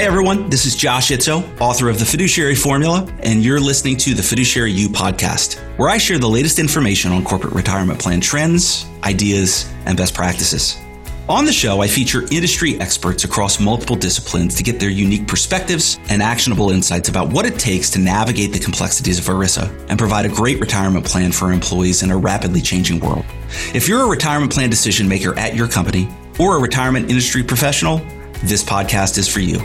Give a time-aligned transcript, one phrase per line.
[0.00, 4.14] Hey everyone, this is Josh Itzoe, author of The Fiduciary Formula, and you're listening to
[4.14, 8.86] the Fiduciary You podcast, where I share the latest information on corporate retirement plan trends,
[9.04, 10.78] ideas, and best practices.
[11.28, 16.00] On the show, I feature industry experts across multiple disciplines to get their unique perspectives
[16.08, 20.24] and actionable insights about what it takes to navigate the complexities of ERISA and provide
[20.24, 23.26] a great retirement plan for employees in a rapidly changing world.
[23.74, 26.08] If you're a retirement plan decision maker at your company
[26.38, 27.98] or a retirement industry professional,
[28.42, 29.60] this podcast is for you.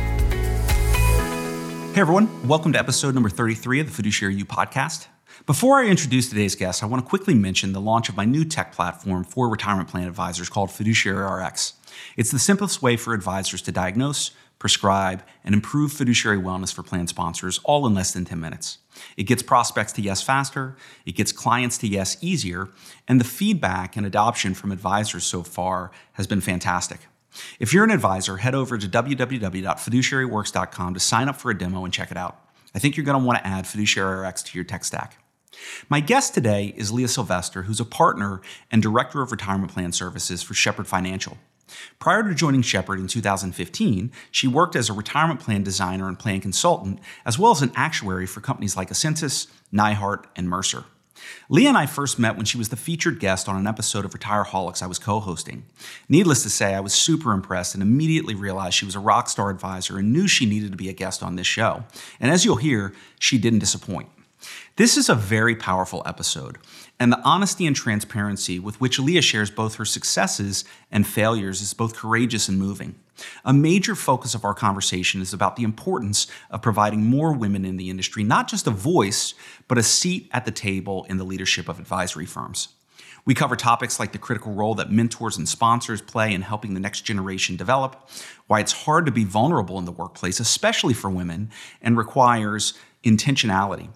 [1.95, 5.08] Hey everyone, welcome to episode number 33 of the Fiduciary You podcast.
[5.45, 8.44] Before I introduce today's guest, I want to quickly mention the launch of my new
[8.44, 11.76] tech platform for retirement plan advisors called Fiduciary RX.
[12.17, 17.08] It's the simplest way for advisors to diagnose, prescribe, and improve fiduciary wellness for plan
[17.08, 18.80] sponsors all in less than 10 minutes.
[19.16, 20.75] It gets prospects to yes faster,
[21.05, 22.67] it gets clients to yes easier,
[23.08, 27.00] and the feedback and adoption from advisors so far has been fantastic.
[27.59, 31.94] If you're an advisor, head over to www.fiduciaryworks.com to sign up for a demo and
[31.94, 32.39] check it out.
[32.73, 35.17] I think you're going to want to add Fiduciary RX to your tech stack.
[35.89, 40.44] My guest today is Leah Sylvester, who's a partner and director of retirement plan services
[40.44, 41.38] for Shepherd Financial.
[42.00, 46.41] Prior to joining Shepherd in 2015, she worked as a retirement plan designer and plan
[46.41, 50.86] consultant, as well as an actuary for companies like Ascensus, Nyhart, and Mercer.
[51.50, 54.12] Leah and I first met when she was the featured guest on an episode of
[54.12, 55.66] Retireaholics I was co hosting.
[56.09, 59.50] Needless to say, I was super impressed and immediately realized she was a rock star
[59.50, 61.84] advisor and knew she needed to be a guest on this show.
[62.20, 64.09] And as you'll hear, she didn't disappoint.
[64.76, 66.58] This is a very powerful episode,
[67.00, 71.73] and the honesty and transparency with which Leah shares both her successes and failures is
[71.73, 72.96] both courageous and moving.
[73.44, 77.77] A major focus of our conversation is about the importance of providing more women in
[77.77, 79.33] the industry not just a voice,
[79.67, 82.69] but a seat at the table in the leadership of advisory firms.
[83.25, 86.80] We cover topics like the critical role that mentors and sponsors play in helping the
[86.80, 88.09] next generation develop,
[88.47, 91.50] why it's hard to be vulnerable in the workplace, especially for women,
[91.81, 93.90] and requires intentionality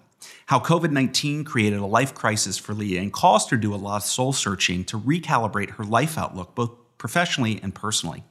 [0.50, 3.76] how COVID 19 created a life crisis for Leah and caused her to do a
[3.76, 8.24] lot of soul searching to recalibrate her life outlook, both professionally and personally.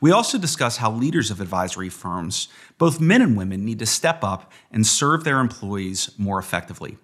[0.00, 4.22] We also discuss how leaders of advisory firms, both men and women, need to step
[4.22, 6.98] up and serve their employees more effectively,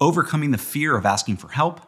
[0.00, 1.80] overcoming the fear of asking for help,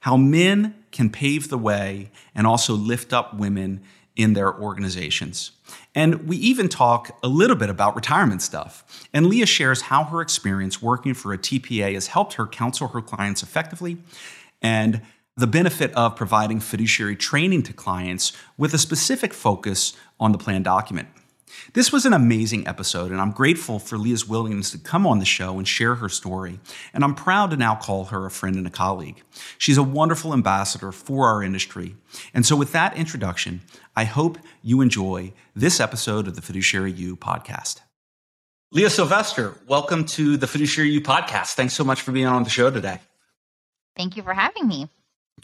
[0.00, 3.82] how men can pave the way and also lift up women
[4.16, 5.52] in their organizations.
[5.94, 9.06] And we even talk a little bit about retirement stuff.
[9.12, 13.00] And Leah shares how her experience working for a TPA has helped her counsel her
[13.00, 13.98] clients effectively
[14.62, 15.02] and
[15.36, 20.62] the benefit of providing fiduciary training to clients with a specific focus on the plan
[20.62, 21.08] document.
[21.72, 25.24] This was an amazing episode, and I'm grateful for Leah's willingness to come on the
[25.24, 26.60] show and share her story.
[26.92, 29.22] And I'm proud to now call her a friend and a colleague.
[29.58, 31.96] She's a wonderful ambassador for our industry.
[32.32, 33.62] And so, with that introduction,
[33.96, 37.80] I hope you enjoy this episode of the Fiduciary You podcast.
[38.70, 41.54] Leah Sylvester, welcome to the Fiduciary You podcast.
[41.54, 42.98] Thanks so much for being on the show today.
[43.96, 44.88] Thank you for having me.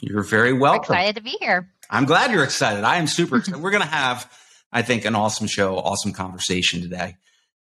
[0.01, 0.93] You're very welcome.
[0.93, 1.69] Excited to be here.
[1.89, 2.83] I'm glad you're excited.
[2.83, 3.61] I am super excited.
[3.61, 4.29] We're going to have
[4.71, 7.17] I think, an awesome show, awesome conversation today.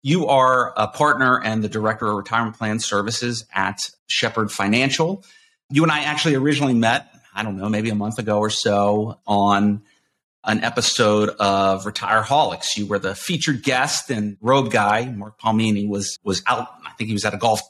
[0.02, 5.24] You are a partner and the director of retirement plan services at Shepherd Financial.
[5.70, 9.20] You and I actually originally met, I don't know, maybe a month ago or so
[9.28, 9.84] on
[10.44, 12.78] an episode of Retireaholics.
[12.78, 15.06] You were the featured guest and robe guy.
[15.06, 16.68] Mark Palmini was was out.
[16.86, 17.62] I think he was at a golf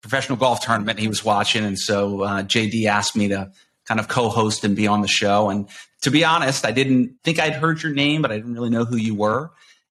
[0.00, 3.50] professional golf tournament he was watching, and so uh, JD asked me to
[3.90, 5.50] kind of co-host and be on the show.
[5.50, 5.68] And
[6.02, 8.84] to be honest, I didn't think I'd heard your name, but I didn't really know
[8.84, 9.50] who you were.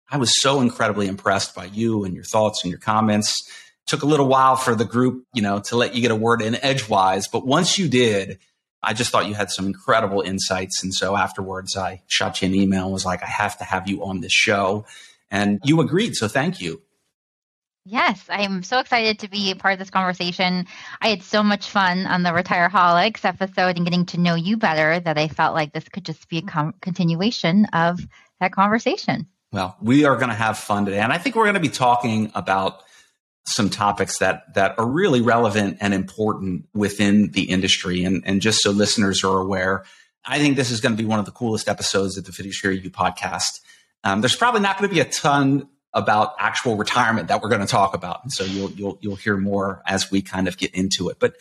[0.09, 3.35] I was so incredibly impressed by you and your thoughts and your comments.
[3.87, 6.41] took a little while for the group, you know, to let you get a word
[6.41, 8.39] in edgewise, but once you did,
[8.81, 10.81] I just thought you had some incredible insights.
[10.81, 13.89] And so afterwards, I shot you an email and was like, I have to have
[13.89, 14.85] you on this show.
[15.29, 16.15] And you agreed.
[16.15, 16.81] So thank you.
[17.91, 20.67] Yes, I'm so excited to be a part of this conversation.
[21.01, 24.99] I had so much fun on the Retireaholics episode and getting to know you better
[24.99, 27.99] that I felt like this could just be a com- continuation of
[28.39, 29.25] that conversation.
[29.51, 30.99] Well, we are going to have fun today.
[30.99, 32.83] And I think we're going to be talking about
[33.47, 38.03] some topics that, that are really relevant and important within the industry.
[38.03, 39.83] And, and just so listeners are aware,
[40.23, 42.81] I think this is going to be one of the coolest episodes of the Fiduciary
[42.81, 43.61] You podcast.
[44.03, 47.61] Um, there's probably not going to be a ton about actual retirement that we're going
[47.61, 48.23] to talk about.
[48.23, 51.17] And so you'll, you'll, you'll hear more as we kind of get into it.
[51.19, 51.35] But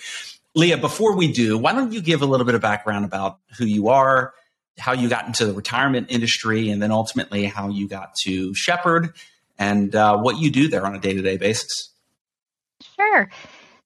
[0.54, 3.64] Leah, before we do, why don't you give a little bit of background about who
[3.64, 4.32] you are,
[4.78, 9.10] how you got into the retirement industry, and then ultimately how you got to Shepherd
[9.58, 11.92] and uh, what you do there on a day to day basis?
[12.96, 13.28] Sure.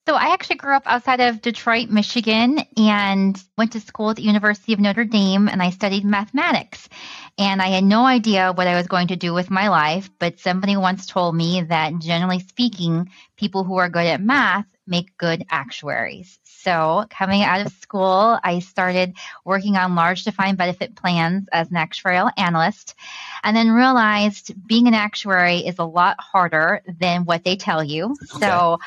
[0.09, 4.23] So I actually grew up outside of Detroit, Michigan, and went to school at the
[4.23, 6.89] University of Notre Dame, and I studied mathematics.
[7.39, 10.41] And I had no idea what I was going to do with my life, but
[10.41, 15.45] somebody once told me that generally speaking, people who are good at math make good
[15.49, 16.41] actuaries.
[16.43, 19.15] So, coming out of school, I started
[19.45, 22.95] working on large defined benefit plans as an actuarial analyst,
[23.45, 28.17] and then realized being an actuary is a lot harder than what they tell you.
[28.35, 28.47] Okay.
[28.47, 28.79] So,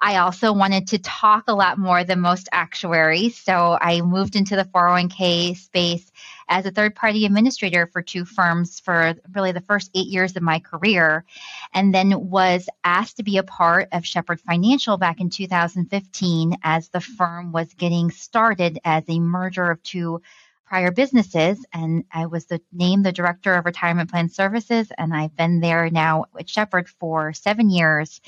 [0.00, 3.36] I also wanted to talk a lot more than most actuaries.
[3.38, 6.10] So I moved into the 401k space
[6.48, 10.42] as a third party administrator for two firms for really the first eight years of
[10.42, 11.24] my career,
[11.72, 16.88] and then was asked to be a part of Shepherd Financial back in 2015 as
[16.90, 20.20] the firm was getting started as a merger of two
[20.66, 25.36] prior businesses and I was the named the director of retirement plan services and I've
[25.36, 28.20] been there now at Shepherd for 7 years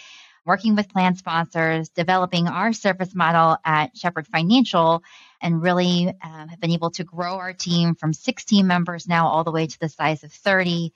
[0.49, 5.03] working with plan sponsors, developing our service model at Shepherd Financial,
[5.43, 9.45] and really um, have been able to grow our team from 16 members now all
[9.45, 10.93] the way to the size of 30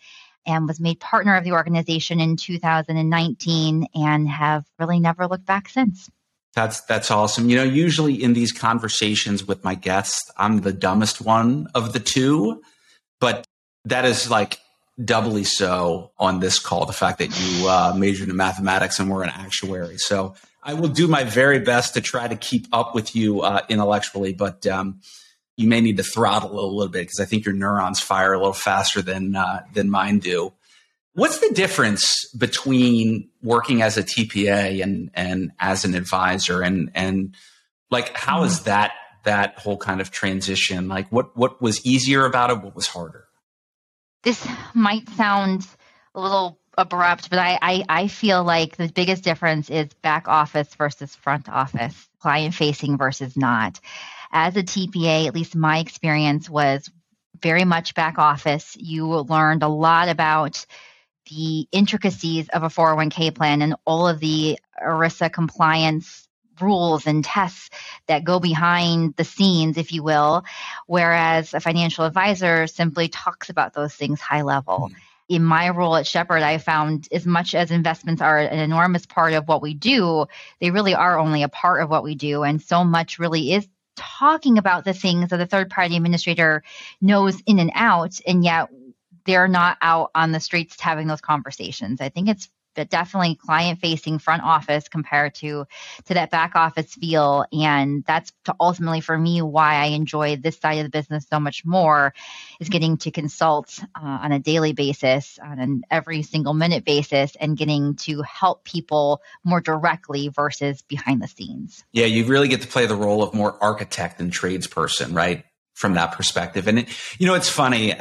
[0.46, 5.68] and was made partner of the organization in 2019 and have really never looked back
[5.68, 6.10] since.
[6.54, 7.48] That's that's awesome.
[7.48, 12.00] You know, usually in these conversations with my guests, I'm the dumbest one of the
[12.00, 12.62] two,
[13.20, 13.46] but
[13.84, 14.58] that is like
[15.02, 16.86] doubly so on this call.
[16.86, 19.98] The fact that you uh, majored in mathematics and were an actuary.
[19.98, 23.62] So I will do my very best to try to keep up with you uh,
[23.68, 25.00] intellectually, but um,
[25.56, 28.38] you may need to throttle a little bit because I think your neurons fire a
[28.38, 30.52] little faster than uh, than mine do.
[31.14, 37.34] What's the difference between working as a TPA and and as an advisor and and
[37.90, 38.64] like how is mm-hmm.
[38.64, 38.92] that
[39.24, 43.28] that whole kind of transition like what what was easier about it what was harder
[44.22, 45.66] this might sound
[46.14, 50.74] a little abrupt, but I, I, I feel like the biggest difference is back office
[50.74, 53.80] versus front office, client facing versus not.
[54.30, 56.90] As a TPA, at least my experience was
[57.40, 58.76] very much back office.
[58.78, 60.64] You learned a lot about
[61.30, 66.21] the intricacies of a 401k plan and all of the ERISA compliance
[66.62, 67.70] rules and tests
[68.06, 70.44] that go behind the scenes, if you will,
[70.86, 74.78] whereas a financial advisor simply talks about those things high level.
[74.78, 74.94] Mm-hmm.
[75.28, 79.32] In my role at Shepherd, I found as much as investments are an enormous part
[79.32, 80.26] of what we do,
[80.60, 82.42] they really are only a part of what we do.
[82.42, 83.66] And so much really is
[83.96, 86.62] talking about the things that the third party administrator
[87.00, 88.20] knows in and out.
[88.26, 88.68] And yet
[89.24, 92.00] they're not out on the streets having those conversations.
[92.00, 95.66] I think it's but definitely client facing front office compared to
[96.06, 97.44] to that back office feel.
[97.52, 101.64] And that's ultimately for me why i enjoy this side of the business so much
[101.64, 102.14] more
[102.60, 107.36] is getting to consult uh, on a daily basis on an every single minute basis
[107.36, 111.84] and getting to help people more directly versus behind the scenes.
[111.92, 115.44] Yeah you really get to play the role of more architect and tradesperson right
[115.74, 116.68] from that perspective.
[116.68, 117.92] And it, you know it's funny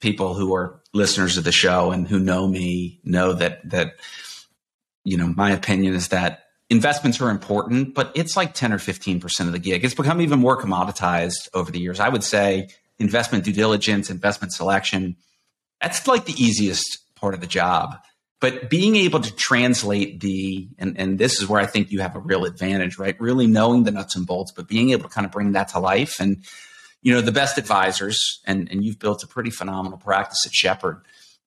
[0.00, 3.96] people who are listeners of the show and who know me know that that
[5.04, 9.40] you know my opinion is that investments are important, but it's like 10 or 15%
[9.40, 9.84] of the gig.
[9.84, 12.00] It's become even more commoditized over the years.
[12.00, 15.16] I would say investment due diligence, investment selection,
[15.80, 17.96] that's like the easiest part of the job.
[18.40, 22.16] But being able to translate the, and, and this is where I think you have
[22.16, 23.18] a real advantage, right?
[23.18, 25.78] Really knowing the nuts and bolts, but being able to kind of bring that to
[25.78, 26.44] life and
[27.02, 31.02] you know the best advisors and and you've built a pretty phenomenal practice at shepherd.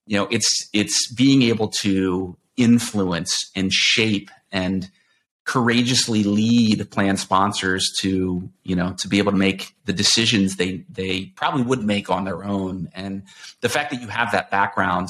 [0.05, 4.89] You know it's it's being able to influence and shape and
[5.45, 10.85] courageously lead plan sponsors to you know to be able to make the decisions they
[10.89, 12.89] they probably would make on their own.
[12.93, 13.23] And
[13.61, 15.09] the fact that you have that background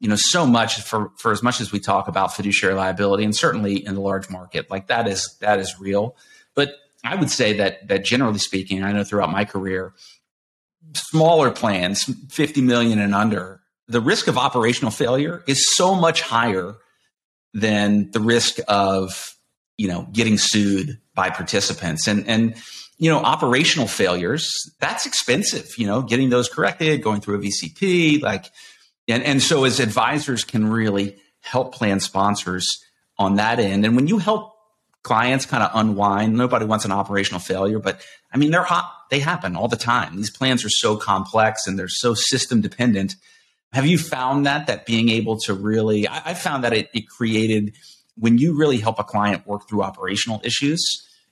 [0.00, 3.34] you know so much for for as much as we talk about fiduciary liability and
[3.34, 6.16] certainly in the large market like that is that is real.
[6.54, 6.70] But
[7.04, 9.92] I would say that that generally speaking, I know throughout my career,
[10.94, 16.74] smaller plans, 50 million and under, the risk of operational failure is so much higher
[17.54, 19.36] than the risk of,
[19.78, 22.06] you know, getting sued by participants.
[22.08, 22.54] And and
[22.98, 24.50] you know, operational failures,
[24.80, 28.46] that's expensive, you know, getting those corrected, going through a VCP, like
[29.08, 32.66] and, and so as advisors can really help plan sponsors
[33.18, 33.84] on that end.
[33.84, 34.55] And when you help
[35.06, 36.34] clients kind of unwind.
[36.34, 38.00] Nobody wants an operational failure, but
[38.32, 38.92] I mean, they're hot.
[39.08, 40.16] They happen all the time.
[40.16, 43.14] These plans are so complex and they're so system dependent.
[43.72, 47.08] Have you found that, that being able to really, I, I found that it, it
[47.08, 47.74] created,
[48.16, 50.82] when you really help a client work through operational issues,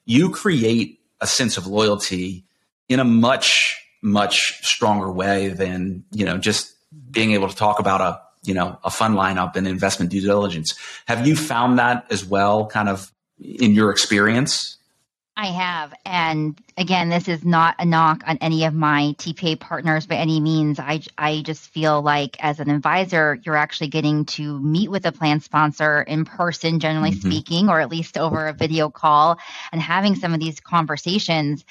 [0.04, 2.44] you create a sense of loyalty
[2.88, 6.72] in a much, much stronger way than, you know, just
[7.10, 10.78] being able to talk about a, you know, a fund lineup and investment due diligence.
[11.06, 13.10] Have you found that as well, kind of
[13.40, 14.78] in your experience?
[15.36, 15.92] I have.
[16.06, 20.38] And again, this is not a knock on any of my TPA partners by any
[20.38, 20.78] means.
[20.78, 25.12] I, I just feel like as an advisor, you're actually getting to meet with a
[25.12, 27.28] plan sponsor in person, generally mm-hmm.
[27.28, 29.38] speaking, or at least over a video call
[29.72, 31.64] and having some of these conversations.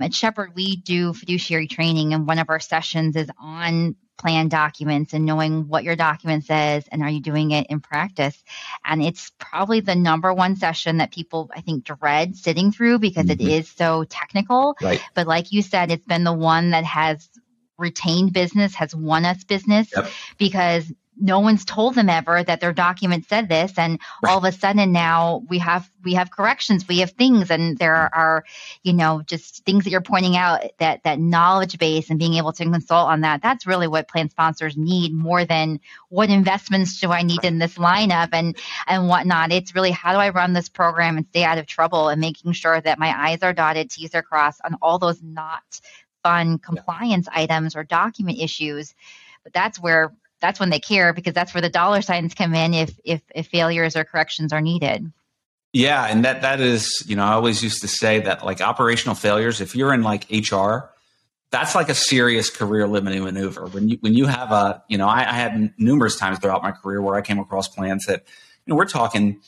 [0.00, 5.14] At Shepherd, we do fiduciary training, and one of our sessions is on plan documents
[5.14, 8.42] and knowing what your document says and are you doing it in practice.
[8.84, 13.26] And it's probably the number one session that people, I think, dread sitting through because
[13.26, 13.40] mm-hmm.
[13.40, 14.76] it is so technical.
[14.82, 15.02] Right.
[15.14, 17.30] But like you said, it's been the one that has
[17.78, 20.10] retained business, has won us business yep.
[20.36, 24.30] because no one's told them ever that their document said this and right.
[24.30, 27.94] all of a sudden now we have we have corrections we have things and there
[27.94, 28.20] mm-hmm.
[28.20, 28.44] are
[28.82, 32.52] you know just things that you're pointing out that that knowledge base and being able
[32.52, 37.10] to consult on that that's really what plan sponsors need more than what investments do
[37.10, 40.68] i need in this lineup and and whatnot it's really how do i run this
[40.68, 44.14] program and stay out of trouble and making sure that my i's are dotted t's
[44.14, 45.80] are crossed on all those not
[46.22, 47.42] fun compliance yeah.
[47.42, 48.94] items or document issues
[49.42, 52.74] but that's where that's when they care because that's where the dollar signs come in
[52.74, 55.12] if if, if failures or corrections are needed.
[55.72, 59.14] Yeah, and that that is, you know, I always used to say that like operational
[59.14, 60.90] failures, if you're in like HR,
[61.50, 63.66] that's like a serious career limiting maneuver.
[63.66, 66.72] When you when you have a, you know, I, I had numerous times throughout my
[66.72, 68.24] career where I came across plans that,
[68.66, 69.40] you know, we're talking,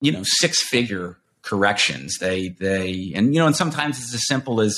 [0.00, 2.18] you know, six figure corrections.
[2.18, 4.76] They they and you know, and sometimes it's as simple as,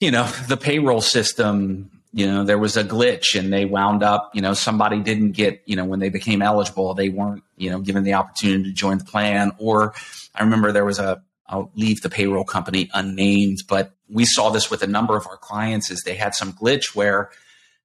[0.00, 4.30] you know, the payroll system you know there was a glitch and they wound up
[4.34, 7.80] you know somebody didn't get you know when they became eligible they weren't you know
[7.80, 9.52] given the opportunity to join the plan.
[9.58, 9.94] Or
[10.34, 14.70] i remember there was a i'll leave the payroll company unnamed but we saw this
[14.70, 17.30] with a number of our clients is they had some glitch where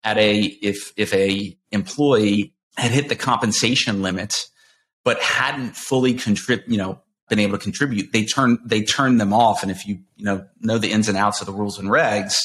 [0.03, 4.45] at a if if a employee had hit the compensation limit
[5.03, 9.31] but hadn't fully contribute you know been able to contribute they turn they turned them
[9.31, 9.61] off.
[9.61, 12.37] And if you you know know the ins and outs of the rules and regs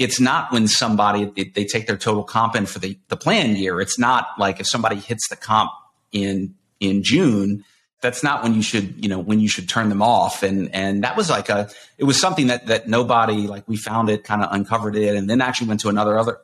[0.00, 3.54] it's not when somebody they, they take their total comp in for the, the plan
[3.54, 3.80] year.
[3.80, 5.70] It's not like if somebody hits the comp
[6.10, 7.64] in in June,
[8.00, 10.42] that's not when you should you know when you should turn them off.
[10.42, 14.08] And and that was like a it was something that that nobody like we found
[14.08, 16.38] it kind of uncovered it, and then actually went to another other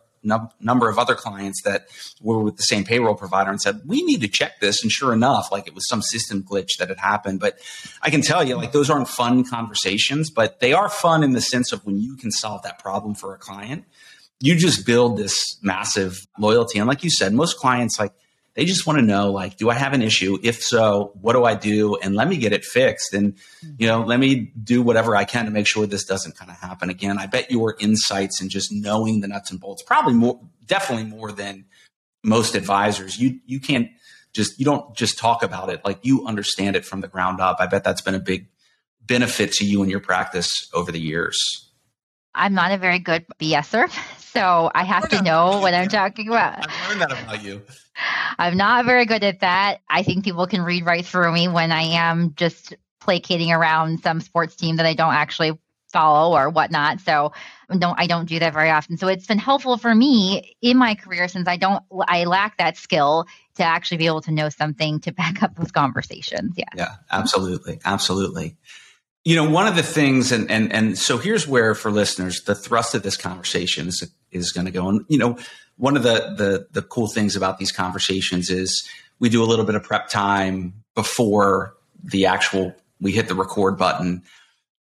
[0.61, 1.87] number of other clients that
[2.21, 4.83] were with the same payroll provider and said, we need to check this.
[4.83, 7.41] And sure enough, like it was some system glitch that had happened.
[7.41, 7.59] But
[8.03, 11.41] I can tell you, like those aren't fun conversations, but they are fun in the
[11.41, 13.85] sense of when you can solve that problem for a client,
[14.41, 16.79] you just build this massive loyalty.
[16.79, 18.13] And like you said, most clients, like,
[18.57, 20.39] they just want to know, like, do I have an issue?
[20.43, 21.97] If so, what do I do?
[21.97, 23.13] And let me get it fixed.
[23.13, 23.75] And, mm-hmm.
[23.79, 26.57] you know, let me do whatever I can to make sure this doesn't kind of
[26.57, 27.19] happen again.
[27.19, 31.33] I bet your insights and just knowing the nuts and bolts, probably more, definitely more
[31.33, 31.67] than
[32.25, 33.21] most advisors.
[33.21, 33.91] You, you can't
[34.33, 35.85] just, you don't just talk about it.
[35.85, 37.59] Like you understand it from the ground up.
[37.61, 38.49] I bet that's been a big
[39.03, 41.39] benefit to you and your practice over the years.
[42.35, 43.91] I'm not a very good BSer,
[44.37, 46.69] so I have to know what I'm talking about.
[46.69, 47.63] I've learned that about you.
[48.39, 49.81] I'm not very good at that.
[49.89, 54.21] I think people can read right through me when I am just placating around some
[54.21, 55.59] sports team that I don't actually
[55.93, 57.01] follow or whatnot.
[57.01, 57.33] So
[57.71, 58.99] don't I don't do that very often.
[58.99, 62.77] So it's been helpful for me in my career since I don't I lack that
[62.77, 66.55] skill to actually be able to know something to back up those conversations.
[66.57, 66.65] Yeah.
[66.75, 67.81] Yeah, absolutely.
[67.85, 68.57] Absolutely
[69.27, 72.55] you know one of the things and and and so here's where for listeners the
[72.55, 75.39] thrust of this conversation is, is going to go and you know
[75.77, 79.65] one of the the the cool things about these conversations is we do a little
[79.65, 84.23] bit of prep time before the actual we hit the record button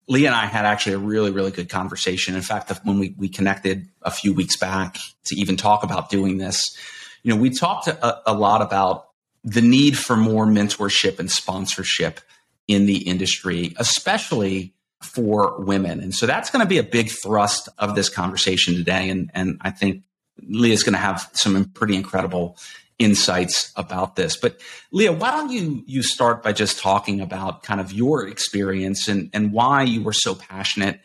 [0.08, 2.36] Lee and I had actually a really, really good conversation.
[2.36, 6.38] In fact, when we, we connected a few weeks back to even talk about doing
[6.38, 6.78] this,
[7.24, 9.08] you know, we talked a, a lot about
[9.44, 12.20] the need for more mentorship and sponsorship
[12.68, 14.74] in the industry, especially
[15.14, 16.00] for women.
[16.00, 19.10] And so that's going to be a big thrust of this conversation today.
[19.10, 20.04] And, and I think
[20.42, 22.58] Leah's going to have some pretty incredible
[22.98, 24.36] insights about this.
[24.36, 24.60] But
[24.92, 29.30] Leah, why don't you you start by just talking about kind of your experience and,
[29.34, 31.00] and why you were so passionate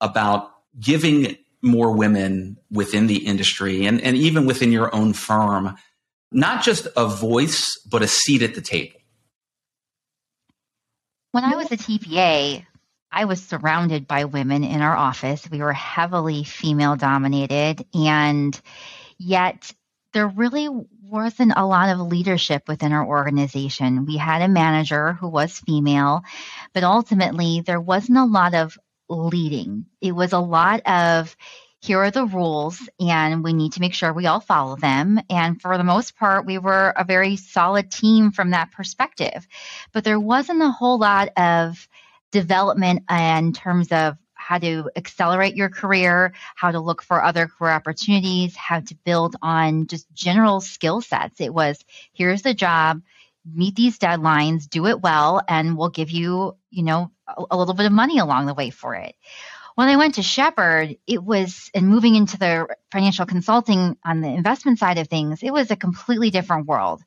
[0.00, 5.76] about giving more women within the industry and, and even within your own firm,
[6.30, 8.98] not just a voice, but a seat at the table.
[11.32, 12.64] When I was a TPA,
[13.10, 15.48] I was surrounded by women in our office.
[15.50, 18.60] We were heavily female dominated, and
[19.18, 19.72] yet
[20.12, 20.68] there really
[21.02, 24.06] wasn't a lot of leadership within our organization.
[24.06, 26.22] We had a manager who was female,
[26.72, 28.76] but ultimately there wasn't a lot of
[29.08, 29.86] leading.
[30.00, 31.36] It was a lot of
[31.80, 35.20] here are the rules and we need to make sure we all follow them.
[35.30, 39.46] And for the most part, we were a very solid team from that perspective.
[39.92, 41.86] But there wasn't a whole lot of
[42.40, 47.72] development in terms of how to accelerate your career, how to look for other career
[47.72, 51.40] opportunities, how to build on just general skill sets.
[51.40, 53.02] It was here's the job,
[53.44, 57.74] meet these deadlines, do it well, and we'll give you, you know, a, a little
[57.74, 59.14] bit of money along the way for it.
[59.74, 64.28] When I went to Shepherd, it was, and moving into the financial consulting on the
[64.28, 67.02] investment side of things, it was a completely different world.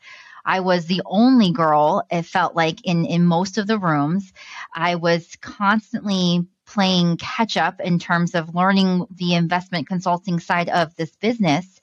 [0.45, 4.31] I was the only girl, it felt like, in, in most of the rooms.
[4.73, 10.95] I was constantly playing catch up in terms of learning the investment consulting side of
[10.95, 11.81] this business.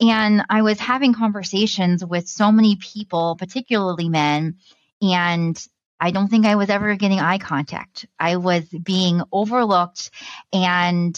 [0.00, 4.56] And I was having conversations with so many people, particularly men,
[5.00, 5.66] and
[6.00, 8.06] I don't think I was ever getting eye contact.
[8.18, 10.10] I was being overlooked,
[10.52, 11.16] and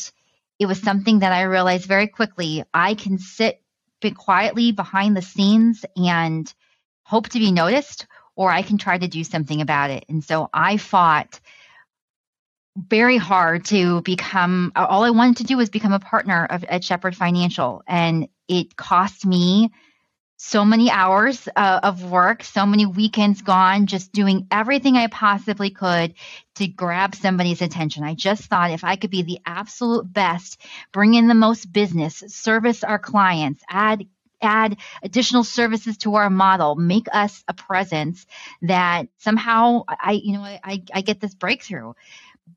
[0.58, 2.64] it was something that I realized very quickly.
[2.72, 3.62] I can sit
[4.14, 6.52] quietly behind the scenes and
[7.02, 10.04] hope to be noticed, or I can try to do something about it.
[10.08, 11.40] And so I fought
[12.76, 16.84] very hard to become all I wanted to do was become a partner of at
[16.84, 19.72] Shepherd Financial and it cost me
[20.36, 25.70] so many hours uh, of work, so many weekends gone just doing everything I possibly
[25.70, 26.14] could
[26.56, 28.04] to grab somebody's attention.
[28.04, 30.60] I just thought if I could be the absolute best,
[30.92, 34.06] bring in the most business, service our clients, add
[34.42, 38.26] add additional services to our model, make us a presence
[38.62, 41.94] that somehow I you know I I get this breakthrough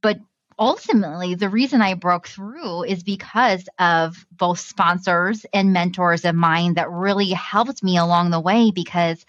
[0.02, 0.20] but
[0.60, 6.74] ultimately the reason I broke through is because of both sponsors and mentors of mine
[6.74, 9.26] that really helped me along the way because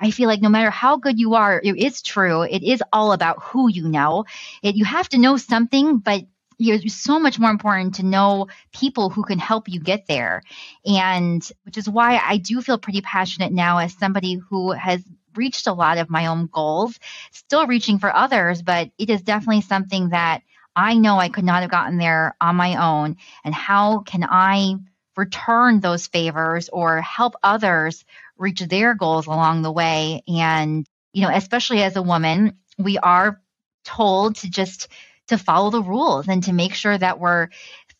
[0.00, 2.42] I feel like no matter how good you are, it is true.
[2.42, 4.24] It is all about who you know.
[4.62, 6.24] It, you have to know something, but
[6.58, 10.42] it's so much more important to know people who can help you get there.
[10.84, 15.02] And which is why I do feel pretty passionate now as somebody who has
[15.34, 16.98] reached a lot of my own goals,
[17.30, 20.42] still reaching for others, but it is definitely something that
[20.74, 23.16] I know I could not have gotten there on my own.
[23.44, 24.76] And how can I
[25.16, 28.04] return those favors or help others
[28.38, 30.22] reach their goals along the way?
[30.26, 33.40] And, you know, especially as a woman, we are
[33.84, 34.88] told to just
[35.28, 37.48] to follow the rules and to make sure that we're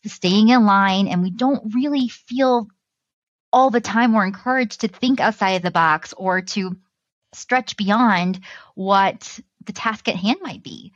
[0.05, 2.67] staying in line and we don't really feel
[3.51, 6.75] all the time we're encouraged to think outside of the box or to
[7.33, 8.39] stretch beyond
[8.75, 10.91] what the task at hand might be.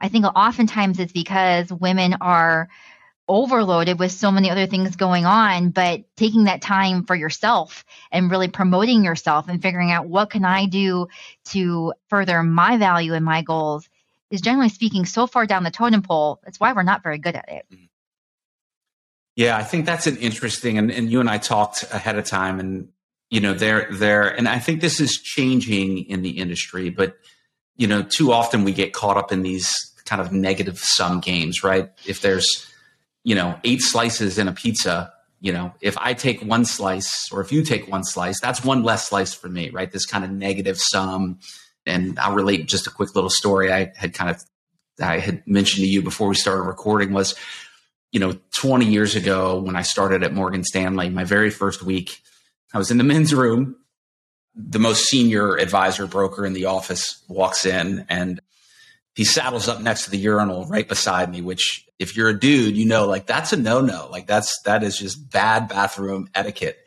[0.00, 2.68] I think oftentimes it's because women are
[3.28, 8.30] overloaded with so many other things going on, but taking that time for yourself and
[8.30, 11.06] really promoting yourself and figuring out what can I do
[11.46, 13.88] to further my value and my goals
[14.30, 16.40] is generally speaking so far down the totem pole.
[16.44, 17.66] That's why we're not very good at it.
[17.72, 17.84] Mm-hmm.
[19.36, 22.58] Yeah, I think that's an interesting, and, and you and I talked ahead of time,
[22.58, 22.88] and
[23.30, 27.16] you know they're there and i think this is changing in the industry but
[27.76, 29.70] you know too often we get caught up in these
[30.04, 32.66] kind of negative sum games right if there's
[33.24, 37.40] you know eight slices in a pizza you know if i take one slice or
[37.40, 40.30] if you take one slice that's one less slice for me right this kind of
[40.30, 41.38] negative sum
[41.86, 44.42] and i'll relate just a quick little story i had kind of
[45.00, 47.34] i had mentioned to you before we started recording was
[48.12, 52.20] you know 20 years ago when i started at morgan stanley my very first week
[52.72, 53.76] I was in the men's room.
[54.54, 58.40] The most senior advisor broker in the office walks in and
[59.14, 62.76] he saddles up next to the urinal right beside me, which if you're a dude,
[62.76, 64.08] you know, like that's a no no.
[64.10, 66.78] Like that's, that is just bad bathroom etiquette.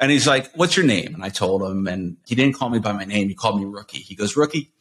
[0.00, 1.14] And he's like, What's your name?
[1.14, 3.28] And I told him, and he didn't call me by my name.
[3.28, 3.98] He called me Rookie.
[3.98, 4.72] He goes, Rookie,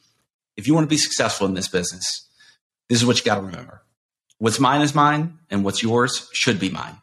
[0.56, 2.28] if you want to be successful in this business,
[2.88, 3.84] this is what you got to remember.
[4.40, 6.98] What's mine is mine, and what's yours should be mine.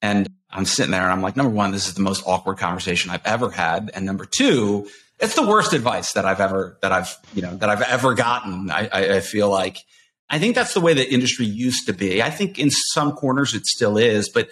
[0.00, 3.10] And I'm sitting there and I'm like, number one, this is the most awkward conversation
[3.10, 3.90] I've ever had.
[3.94, 7.68] And number two, it's the worst advice that I've ever, that I've, you know, that
[7.68, 8.70] I've ever gotten.
[8.70, 9.78] I, I, feel like,
[10.30, 12.22] I think that's the way the industry used to be.
[12.22, 14.48] I think in some corners it still is, but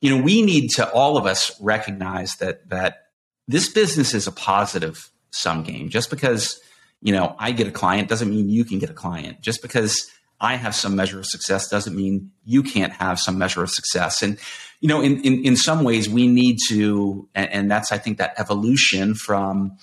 [0.00, 3.06] you know, we need to all of us recognize that, that
[3.46, 5.90] this business is a positive sum game.
[5.90, 6.60] Just because,
[7.02, 9.42] you know, I get a client doesn't mean you can get a client.
[9.42, 13.62] Just because I have some measure of success doesn't mean you can't have some measure
[13.62, 14.22] of success.
[14.22, 14.38] And,
[14.80, 18.34] you know, in, in, in some ways we need to, and, that's, I think that
[18.38, 19.76] evolution from,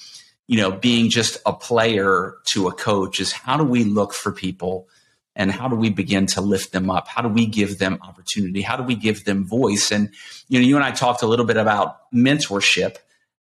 [0.48, 4.32] you know, being just a player to a coach is how do we look for
[4.32, 4.88] people
[5.36, 7.08] and how do we begin to lift them up?
[7.08, 8.64] How do we give them opportunity?
[8.64, 9.92] How do we give them voice?
[9.92, 10.10] And,
[10.50, 12.96] you know, you and I talked a little bit about mentorship,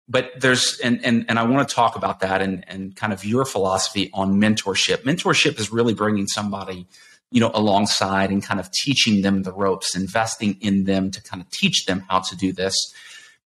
[0.07, 3.25] but there's, and, and, and I want to talk about that and, and kind of
[3.25, 5.05] your philosophy on mentorship.
[5.05, 6.87] Mentorship is really bringing somebody
[7.37, 11.43] you know, alongside and kind of teaching them the ropes, investing in them to kind
[11.43, 12.95] of teach them how to do this.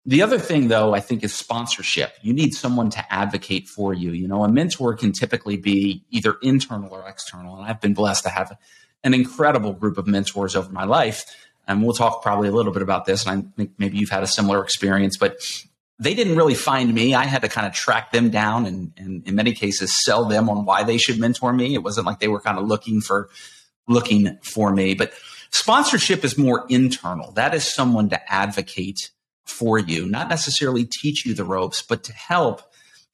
[0.06, 2.12] The other thing, though, I think is sponsorship.
[2.22, 4.12] You need someone to advocate for you.
[4.12, 7.56] You know, a mentor can typically be either internal or external.
[7.56, 8.56] And I've been blessed to have
[9.02, 11.24] an incredible group of mentors over my life.
[11.66, 13.26] And we'll talk probably a little bit about this.
[13.26, 15.40] And I think maybe you've had a similar experience, but
[15.98, 17.12] they didn't really find me.
[17.16, 20.48] I had to kind of track them down and, and in many cases sell them
[20.48, 21.74] on why they should mentor me.
[21.74, 23.28] It wasn't like they were kind of looking for
[23.90, 24.94] looking for me.
[24.94, 25.12] But
[25.50, 27.32] sponsorship is more internal.
[27.32, 29.10] That is someone to advocate
[29.44, 32.62] for you, not necessarily teach you the ropes, but to help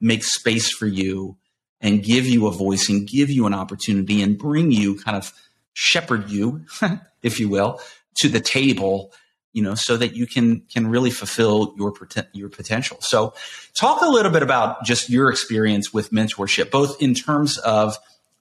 [0.01, 1.37] make space for you
[1.81, 5.33] and give you a voice and give you an opportunity and bring you kind of
[5.73, 6.65] shepherd you,
[7.23, 7.81] if you will,
[8.19, 9.13] to the table,
[9.53, 11.95] you know, so that you can can really fulfill your
[12.33, 12.99] your potential.
[13.01, 13.35] So,
[13.75, 17.97] talk a little bit about just your experience with mentorship, both in terms of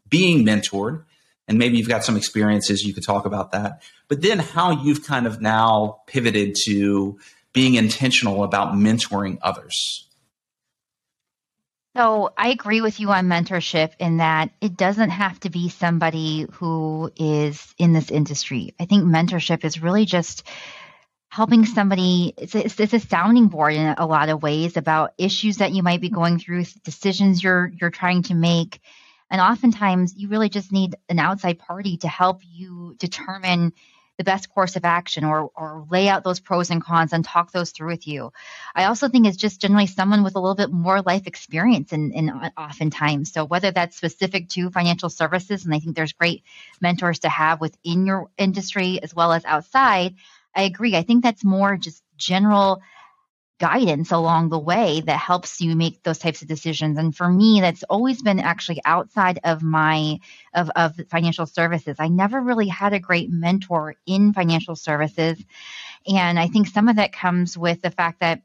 [0.10, 1.04] being mentored,
[1.47, 5.03] and maybe you've got some experiences you could talk about that, but then how you've
[5.03, 7.19] kind of now pivoted to
[7.53, 10.08] being intentional about mentoring others?
[11.95, 16.45] So I agree with you on mentorship in that it doesn't have to be somebody
[16.51, 18.75] who is in this industry.
[18.77, 20.45] I think mentorship is really just
[21.29, 25.58] helping somebody it's a, it's a sounding board in a lot of ways about issues
[25.58, 28.79] that you might be going through decisions you're you're trying to make
[29.30, 33.74] and oftentimes you really just need an outside party to help you determine
[34.18, 37.52] the best course of action or or lay out those pros and cons and talk
[37.52, 38.32] those through with you.
[38.74, 42.12] I also think it's just generally someone with a little bit more life experience in,
[42.14, 43.32] in uh, oftentimes.
[43.32, 46.44] So whether that's specific to financial services, and I think there's great
[46.82, 50.16] mentors to have within your industry as well as outside.
[50.56, 50.96] I agree.
[50.96, 52.82] I think that's more just general
[53.60, 56.98] guidance along the way that helps you make those types of decisions.
[56.98, 60.20] And for me that's always been actually outside of my
[60.54, 61.96] of, of financial services.
[62.00, 65.41] I never really had a great mentor in financial services.
[66.08, 68.41] And i think some of that comes with the fact that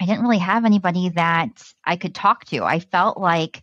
[0.00, 2.62] i didn't really have anybody that i could talk to.
[2.64, 3.62] I felt like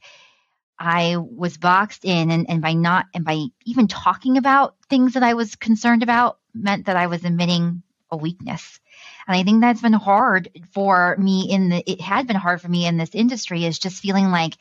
[0.80, 5.24] I was boxed in and, and by not and by even talking about things that
[5.24, 8.80] I was concerned about meant that I was admitting a weakness.
[9.28, 12.70] And I think that's been hard for me in the it had been hard for
[12.70, 14.54] me in this industry is just feeling like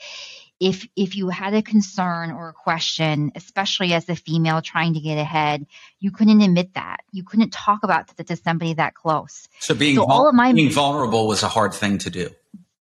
[0.60, 5.00] if if you had a concern or a question, especially as a female trying to
[5.00, 5.66] get ahead,
[5.98, 6.98] you couldn't admit that.
[7.10, 9.48] You couldn't talk about that to somebody that close.
[9.58, 12.30] So being so all of my, being vulnerable was a hard thing to do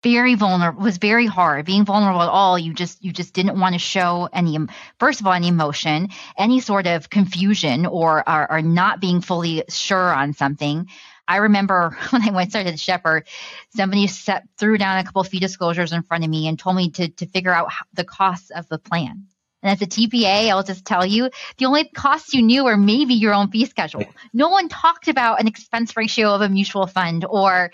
[0.02, 3.74] very vulnerable was very hard being vulnerable at all you just you just didn't want
[3.74, 4.58] to show any
[4.98, 6.08] first of all any emotion
[6.38, 10.86] any sort of confusion or or, or not being fully sure on something
[11.30, 13.28] I remember when I went started Shepherd,
[13.76, 16.90] somebody set, threw down a couple fee disclosures in front of me and told me
[16.90, 19.28] to, to figure out the costs of the plan.
[19.62, 23.14] And as a TPA, I'll just tell you the only costs you knew were maybe
[23.14, 24.04] your own fee schedule.
[24.32, 27.72] No one talked about an expense ratio of a mutual fund or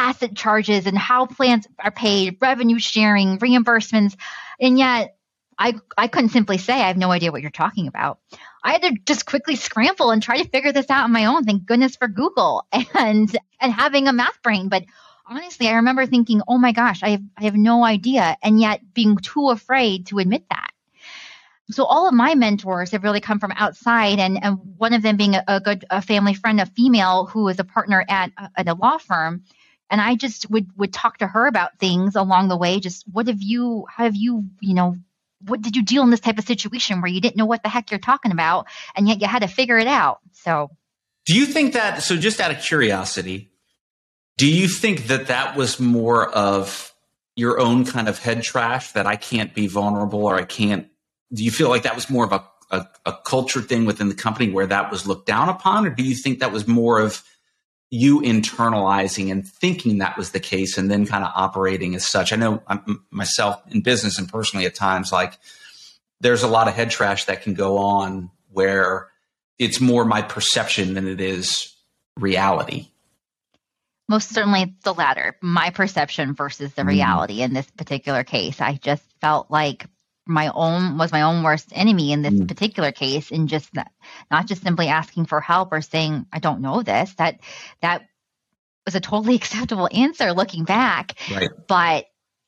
[0.00, 4.16] asset charges and how plans are paid, revenue sharing, reimbursements.
[4.58, 5.16] And yet
[5.58, 8.18] I, I couldn't simply say, I have no idea what you're talking about.
[8.64, 11.44] I had to just quickly scramble and try to figure this out on my own.
[11.44, 14.70] Thank goodness for Google and, and having a math brain.
[14.70, 14.84] But
[15.26, 18.38] honestly, I remember thinking, oh my gosh, I have, I have no idea.
[18.42, 20.70] And yet being too afraid to admit that.
[21.70, 25.16] So all of my mentors have really come from outside, and, and one of them
[25.16, 28.66] being a, a good a family friend, a female who is a partner at, at
[28.66, 29.44] a law firm
[29.90, 33.26] and i just would would talk to her about things along the way just what
[33.26, 34.96] have you have you you know
[35.46, 37.68] what did you deal in this type of situation where you didn't know what the
[37.68, 40.18] heck you're talking about and yet you had to figure it out?
[40.32, 40.70] So.
[41.26, 43.50] Do you think that so just out of curiosity
[44.40, 46.94] do you think that that was more of
[47.36, 50.88] your own kind of head trash that i can't be vulnerable or i can't
[51.32, 54.14] do you feel like that was more of a, a, a culture thing within the
[54.14, 57.22] company where that was looked down upon or do you think that was more of
[57.90, 62.32] you internalizing and thinking that was the case and then kind of operating as such.
[62.32, 65.38] I know I'm, myself in business and personally at times, like
[66.20, 69.08] there's a lot of head trash that can go on where
[69.58, 71.74] it's more my perception than it is
[72.16, 72.88] reality.
[74.08, 76.88] Most certainly the latter, my perception versus the mm-hmm.
[76.88, 77.44] reality mm.
[77.44, 78.60] in this particular case.
[78.60, 79.86] I just felt like
[80.26, 82.48] my own was my own worst enemy in this mm.
[82.48, 83.90] particular case and just not,
[84.30, 87.40] not just simply asking for help or saying i don't know this that
[87.82, 88.02] that
[88.84, 91.50] was a totally acceptable answer looking back right.
[91.66, 92.06] but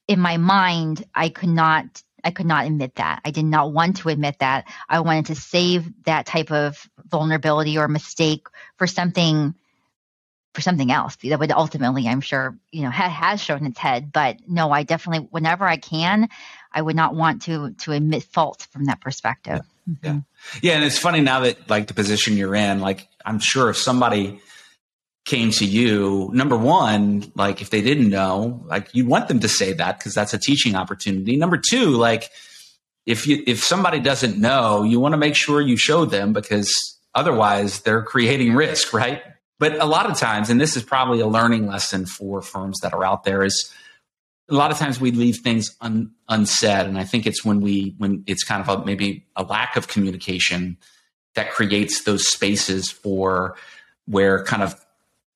[0.09, 3.97] in my mind i could not i could not admit that i did not want
[3.99, 9.55] to admit that i wanted to save that type of vulnerability or mistake for something
[10.55, 14.13] for something else that would ultimately i'm sure you know ha- has shown its head
[14.13, 16.29] but no i definitely whenever i can
[16.75, 19.61] I would not want to to admit fault from that perspective.
[19.87, 19.95] Yeah.
[19.95, 20.19] Mm-hmm.
[20.63, 20.73] yeah.
[20.75, 24.41] And it's funny now that like the position you're in, like I'm sure if somebody
[25.25, 29.49] came to you, number one, like if they didn't know, like you want them to
[29.49, 31.37] say that because that's a teaching opportunity.
[31.37, 32.31] Number two, like
[33.07, 36.99] if you if somebody doesn't know, you want to make sure you show them because
[37.15, 39.23] otherwise they're creating risk, right?
[39.59, 42.93] But a lot of times, and this is probably a learning lesson for firms that
[42.93, 43.73] are out there, is
[44.49, 47.95] a lot of times we leave things un, unsaid, and I think it's when we
[47.99, 50.77] when it's kind of a, maybe a lack of communication
[51.35, 53.57] that creates those spaces for
[54.07, 54.75] where kind of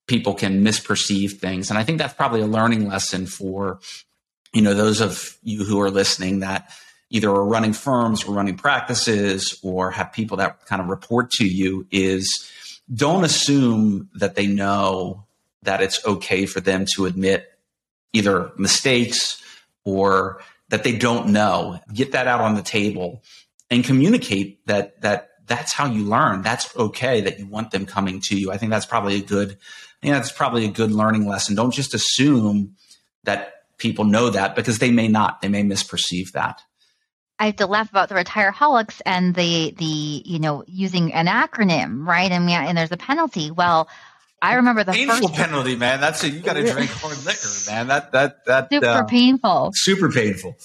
[0.06, 1.70] people can misperceive things.
[1.70, 3.80] And I think that's probably a learning lesson for,
[4.52, 6.70] you know, those of you who are listening that
[7.10, 11.46] either are running firms or running practices or have people that kind of report to
[11.46, 12.50] you is
[12.92, 15.24] don't assume that they know
[15.62, 17.55] that it's okay for them to admit
[18.16, 19.42] either mistakes
[19.84, 21.80] or that they don't know.
[21.92, 23.22] Get that out on the table
[23.70, 26.42] and communicate that that that's how you learn.
[26.42, 28.50] That's okay that you want them coming to you.
[28.50, 31.54] I think that's probably a good I think that's probably a good learning lesson.
[31.54, 32.76] Don't just assume
[33.24, 35.40] that people know that because they may not.
[35.40, 36.62] They may misperceive that.
[37.38, 42.06] I have to laugh about the retireaholics and the the you know using an acronym,
[42.06, 42.30] right?
[42.30, 43.50] And yeah, and there's a penalty.
[43.50, 43.88] Well,
[44.42, 46.00] I remember the painful first penalty, man.
[46.00, 47.88] That's a, you got to drink hard liquor, man.
[47.88, 50.56] That that that super uh, painful, super painful.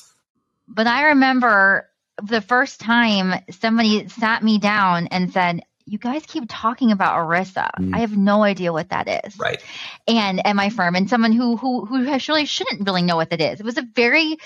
[0.68, 1.90] But I remember
[2.22, 7.70] the first time somebody sat me down and said, you guys keep talking about ERISA.
[7.80, 7.96] Mm.
[7.96, 9.38] I have no idea what that is.
[9.38, 9.62] Right.
[10.08, 13.42] And and my firm and someone who who who actually shouldn't really know what it
[13.42, 13.60] is.
[13.60, 14.38] It was a very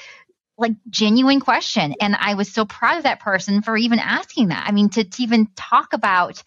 [0.58, 1.94] like genuine question.
[2.00, 4.66] And I was so proud of that person for even asking that.
[4.68, 6.42] I mean, to, to even talk about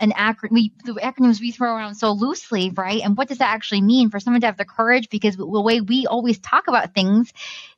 [0.00, 3.02] an acronym, we, the acronyms we throw around so loosely, right?
[3.02, 5.08] And what does that actually mean for someone to have the courage?
[5.10, 7.32] Because the way we always talk about things,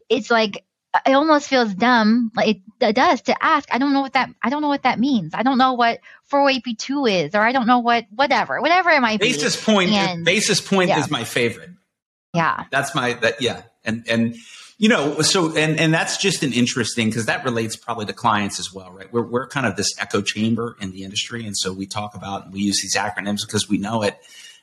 [0.09, 4.03] it's like uh, it almost feels dumb like it does to ask i don't know
[4.03, 7.41] what that i don't know what that means i don't know what 4ap2 is or
[7.41, 10.91] i don't know what whatever whatever it might basis be basis point and, basis point
[10.91, 11.01] yeah.
[11.01, 11.71] is my favorite
[12.35, 14.37] yeah that's my that yeah and and
[14.79, 18.59] you know so and and that's just an interesting because that relates probably to clients
[18.59, 21.73] as well right we're, we're kind of this echo chamber in the industry and so
[21.73, 24.19] we talk about we use these acronyms because we know it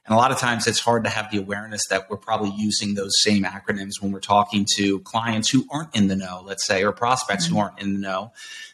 [0.10, 2.95] and a lot of times it's hard to have the awareness that we're probably using
[2.95, 6.84] those same acronyms when we're talking to clients who aren't in the know, let's say,
[6.84, 7.54] or prospects mm-hmm.
[7.54, 8.32] who aren't in the know.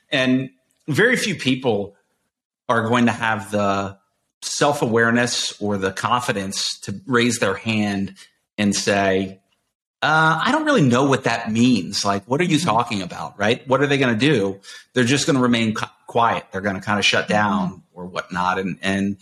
[0.10, 0.50] And
[0.88, 1.98] very few people
[2.70, 3.98] are going to have the
[4.42, 8.16] self awareness or the confidence to raise their hand
[8.58, 9.42] and say,
[10.06, 12.06] uh, I don't really know what that means.
[12.06, 12.68] Like, what are you mm-hmm.
[12.68, 13.40] talking about?
[13.40, 13.68] Right?
[13.68, 14.60] What are they going to do?
[14.94, 15.74] They're just going to remain
[16.06, 16.46] quiet.
[16.52, 17.80] They're going to kind of shut down mm-hmm.
[18.00, 18.60] or whatnot.
[18.60, 19.18] And, and,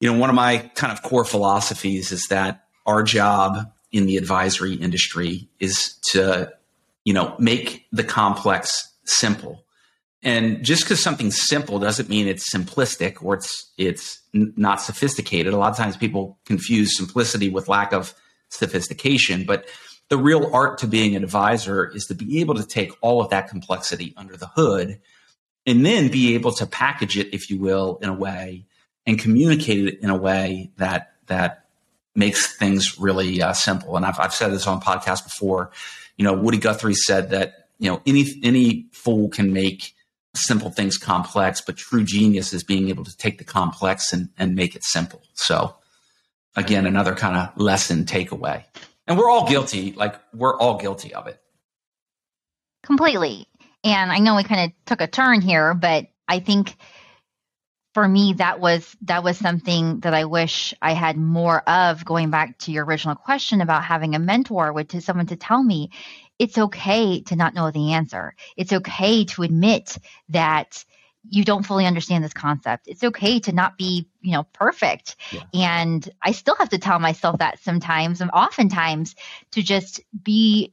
[0.00, 4.16] you know, one of my kind of core philosophies is that our job in the
[4.16, 6.50] advisory industry is to,
[7.04, 9.64] you know, make the complex simple.
[10.22, 15.52] And just because something's simple doesn't mean it's simplistic or it's it's not sophisticated.
[15.52, 18.14] A lot of times people confuse simplicity with lack of
[18.50, 19.66] sophistication, but
[20.10, 23.30] the real art to being an advisor is to be able to take all of
[23.30, 25.00] that complexity under the hood
[25.66, 28.66] and then be able to package it, if you will, in a way
[29.06, 31.64] and communicate it in a way that that
[32.16, 33.96] makes things really uh, simple.
[33.96, 35.70] And I've, I've said this on podcast before.
[36.16, 39.94] You know, Woody Guthrie said that you know any any fool can make
[40.34, 44.54] simple things complex, but true genius is being able to take the complex and, and
[44.54, 45.22] make it simple.
[45.34, 45.76] So
[46.56, 48.64] again, another kind of lesson takeaway.
[49.10, 51.40] And we're all guilty, like we're all guilty of it.
[52.84, 53.48] Completely.
[53.82, 56.76] And I know we kind of took a turn here, but I think
[57.92, 62.30] for me that was that was something that i wish i had more of going
[62.30, 65.90] back to your original question about having a mentor with to someone to tell me
[66.38, 70.84] it's okay to not know the answer it's okay to admit that
[71.28, 72.88] you don't fully understand this concept.
[72.88, 75.16] It's okay to not be you know perfect.
[75.32, 75.42] Yeah.
[75.54, 79.14] and i still have to tell myself that sometimes and oftentimes
[79.52, 80.72] to just be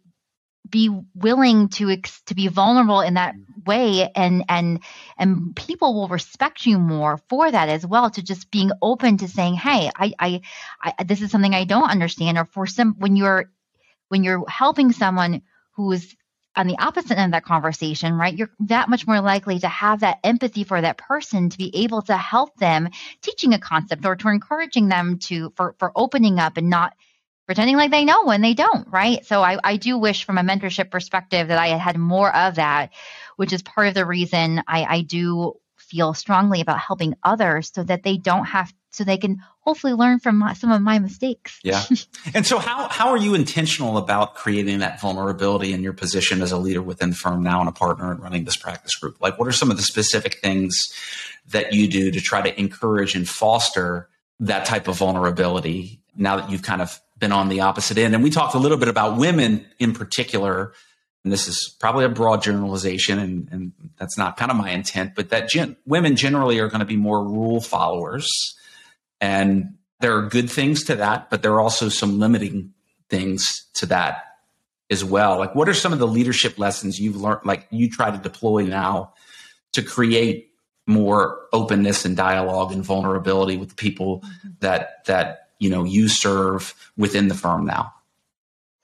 [0.70, 4.10] be willing to ex- to be vulnerable in that way.
[4.16, 4.84] And and
[5.18, 9.28] and people will respect you more for that as well to just being open to
[9.28, 10.42] saying hey I, I
[10.82, 12.38] i this is something i don't understand.
[12.38, 13.50] Or for some when you're
[14.10, 15.42] when you're helping someone
[15.76, 16.16] who's
[16.58, 18.36] on the opposite end of that conversation, right?
[18.36, 22.02] You're that much more likely to have that empathy for that person to be able
[22.04, 22.90] to help them
[23.22, 26.94] teaching a concept or to encouraging them to for for opening up and not
[27.46, 29.26] pretending like they know when they don't, right?
[29.26, 32.56] So I, I do wish from a mentorship perspective that I had had more of
[32.56, 32.92] that,
[33.38, 37.84] which is part of the reason I, I do feel strongly about helping others so
[37.84, 41.60] that they don't have so they can hopefully learn from my, some of my mistakes.
[41.64, 41.84] Yeah.
[42.34, 46.52] and so how how are you intentional about creating that vulnerability in your position as
[46.52, 49.22] a leader within the firm now and a partner and running this practice group?
[49.22, 50.76] Like what are some of the specific things
[51.50, 56.50] that you do to try to encourage and foster that type of vulnerability now that
[56.50, 58.14] you've kind of been on the opposite end.
[58.14, 60.74] And we talked a little bit about women in particular.
[61.24, 65.14] And this is probably a broad generalization, and, and that's not kind of my intent,
[65.16, 68.28] but that gen- women generally are going to be more rule followers.
[69.20, 72.74] And there are good things to that, but there are also some limiting
[73.10, 74.24] things to that
[74.90, 75.38] as well.
[75.38, 78.64] Like, what are some of the leadership lessons you've learned, like you try to deploy
[78.64, 79.14] now
[79.74, 80.52] to create
[80.86, 84.24] more openness and dialogue and vulnerability with the people
[84.62, 87.94] that that you know you serve within the firm now?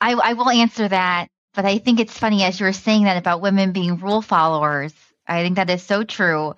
[0.01, 3.15] I, I will answer that, but I think it's funny as you were saying that
[3.15, 4.93] about women being rule followers.
[5.25, 6.55] I think that is so true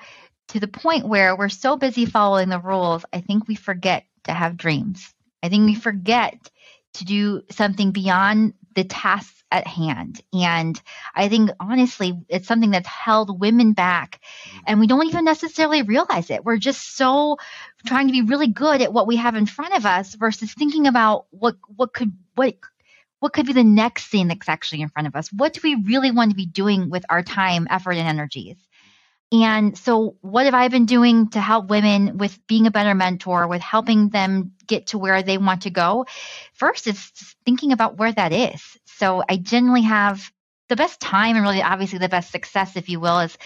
[0.50, 3.06] to the point where we're so busy following the rules.
[3.12, 5.14] I think we forget to have dreams.
[5.42, 6.50] I think we forget
[6.94, 10.22] to do something beyond the tasks at hand.
[10.34, 10.80] And
[11.16, 14.58] I think honestly, it's something that's held women back mm-hmm.
[14.68, 16.44] and we don't even necessarily realize it.
[16.44, 17.38] We're just so
[17.86, 20.88] trying to be really good at what we have in front of us versus thinking
[20.88, 22.56] about what, what could, what,
[23.20, 25.32] what could be the next thing that's actually in front of us?
[25.32, 28.58] What do we really want to be doing with our time, effort, and energies?
[29.32, 33.48] And so, what have I been doing to help women with being a better mentor,
[33.48, 36.06] with helping them get to where they want to go?
[36.54, 38.62] First, it's thinking about where that is.
[38.86, 40.32] So, I generally have
[40.70, 43.38] the best time and really obviously the best success, if you will, is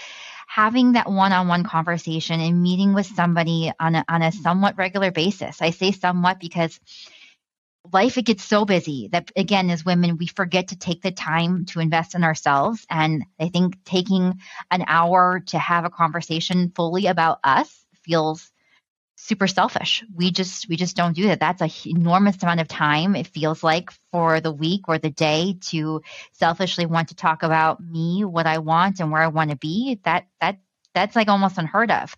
[0.46, 5.62] having that one-on-one conversation and meeting with somebody on a, on a somewhat regular basis.
[5.62, 6.80] I say somewhat because
[7.92, 11.64] life it gets so busy that again as women we forget to take the time
[11.66, 12.86] to invest in ourselves.
[12.90, 14.40] And i think taking
[14.70, 18.50] an hour to have a conversation fully about us feels
[19.16, 20.02] super selfish.
[20.14, 21.40] We just we just don't do that.
[21.40, 25.58] That's a enormous amount of time it feels like for the week or the day
[25.68, 26.00] to
[26.32, 30.00] selfishly want to talk about me what i want and where i want to be.
[30.04, 30.58] That that
[30.94, 32.16] that's like almost unheard of.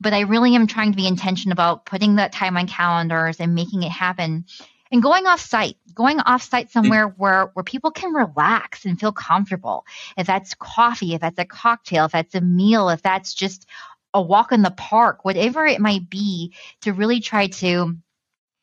[0.00, 3.54] But i really am trying to be intentional about putting that time on calendars and
[3.54, 4.44] making it happen
[4.90, 6.70] and going off site going off site mm.
[6.70, 9.84] somewhere where where people can relax and feel comfortable.
[10.16, 13.66] If that's coffee if that's a cocktail if that's a meal if that's just
[14.14, 17.96] a walk in the park whatever it might be to really try to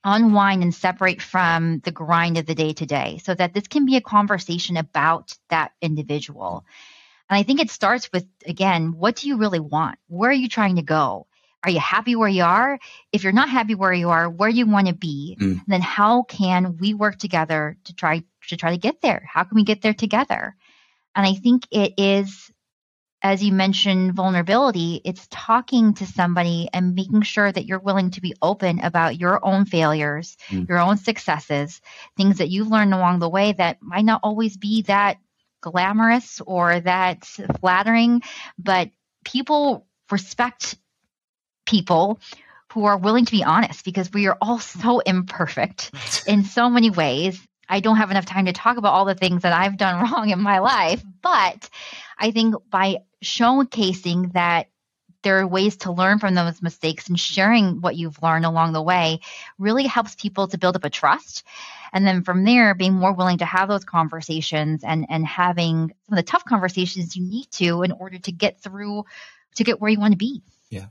[0.03, 3.85] unwind and separate from the grind of the day to day so that this can
[3.85, 6.65] be a conversation about that individual.
[7.29, 9.97] And i think it starts with again what do you really want?
[10.07, 11.27] Where are you trying to go
[11.65, 12.77] are you happy where you are?
[13.11, 15.61] If you're not happy where you are, where you want to be, mm.
[15.65, 19.27] then how can we work together to try to try to get there?
[19.27, 20.55] How can we get there together?
[21.15, 22.51] And I think it is
[23.23, 28.21] as you mentioned vulnerability, it's talking to somebody and making sure that you're willing to
[28.21, 30.69] be open about your own failures, mm.
[30.69, 31.81] your own successes,
[32.15, 35.17] things that you've learned along the way that might not always be that
[35.61, 37.25] glamorous or that
[37.59, 38.21] flattering,
[38.59, 38.91] but
[39.23, 40.75] people respect
[41.65, 42.19] people
[42.73, 45.91] who are willing to be honest because we are all so imperfect
[46.27, 47.41] in so many ways.
[47.67, 50.29] I don't have enough time to talk about all the things that I've done wrong
[50.29, 51.69] in my life, but
[52.17, 54.67] I think by showcasing that
[55.25, 58.81] there are ways to learn from those mistakes and sharing what you've learned along the
[58.81, 59.21] way
[59.57, 61.43] really helps people to build up a trust.
[61.91, 66.17] And then from there, being more willing to have those conversations and, and having some
[66.17, 69.05] of the tough conversations you need to in order to get through
[69.55, 70.43] to get where you want to be.
[70.69, 70.87] Yeah.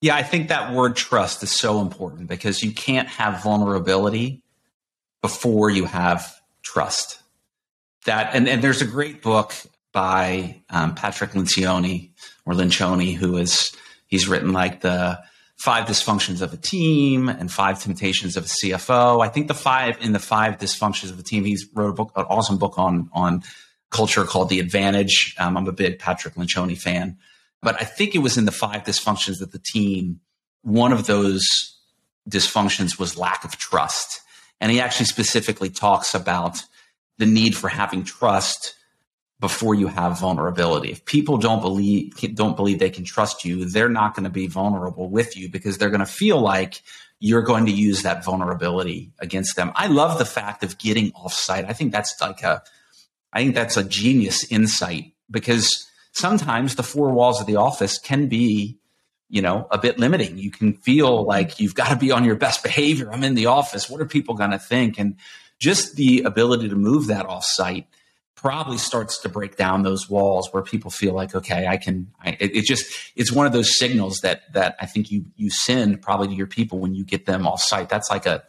[0.00, 4.42] Yeah, I think that word trust is so important because you can't have vulnerability
[5.22, 7.20] before you have trust.
[8.06, 9.54] That and, and there's a great book
[9.92, 12.10] by um, Patrick Lencioni
[12.46, 15.18] or Lencioni, who is he's written like the
[15.56, 19.24] five dysfunctions of a team and five temptations of a CFO.
[19.24, 22.12] I think the five in the five dysfunctions of a team, he's wrote a book,
[22.14, 23.42] an awesome book on on
[23.90, 25.34] culture called The Advantage.
[25.38, 27.18] Um, I'm a big Patrick Lencioni fan.
[27.62, 30.20] But I think it was in the five dysfunctions of the team.
[30.62, 31.44] One of those
[32.28, 34.20] dysfunctions was lack of trust.
[34.60, 36.62] And he actually specifically talks about
[37.18, 38.74] the need for having trust
[39.40, 40.90] before you have vulnerability.
[40.90, 44.48] If people don't believe don't believe they can trust you, they're not going to be
[44.48, 46.82] vulnerable with you because they're going to feel like
[47.20, 49.72] you're going to use that vulnerability against them.
[49.74, 51.68] I love the fact of getting offsite.
[51.68, 52.62] I think that's like a
[53.32, 55.87] I think that's a genius insight because
[56.18, 58.78] sometimes the four walls of the office can be
[59.28, 60.38] you know a bit limiting.
[60.38, 63.12] You can feel like you've got to be on your best behavior.
[63.12, 63.88] I'm in the office.
[63.88, 64.98] What are people going to think?
[64.98, 65.16] And
[65.58, 67.86] just the ability to move that off site
[68.34, 72.36] probably starts to break down those walls where people feel like okay i can I,
[72.38, 76.00] it, it, just it's one of those signals that that i think you you send
[76.02, 78.44] probably to your people when you get them off site that's like a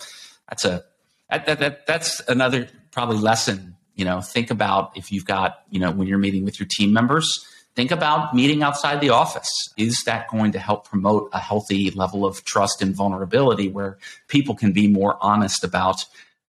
[0.48, 0.84] that's a
[1.32, 4.22] that, that, that that's another probably lesson you know.
[4.22, 7.46] Think about if you've got you know when you're meeting with your team members
[7.76, 9.50] think about meeting outside the office.
[9.78, 13.98] Is that going to help promote a healthy level of trust and vulnerability where
[14.28, 16.06] people can be more honest about,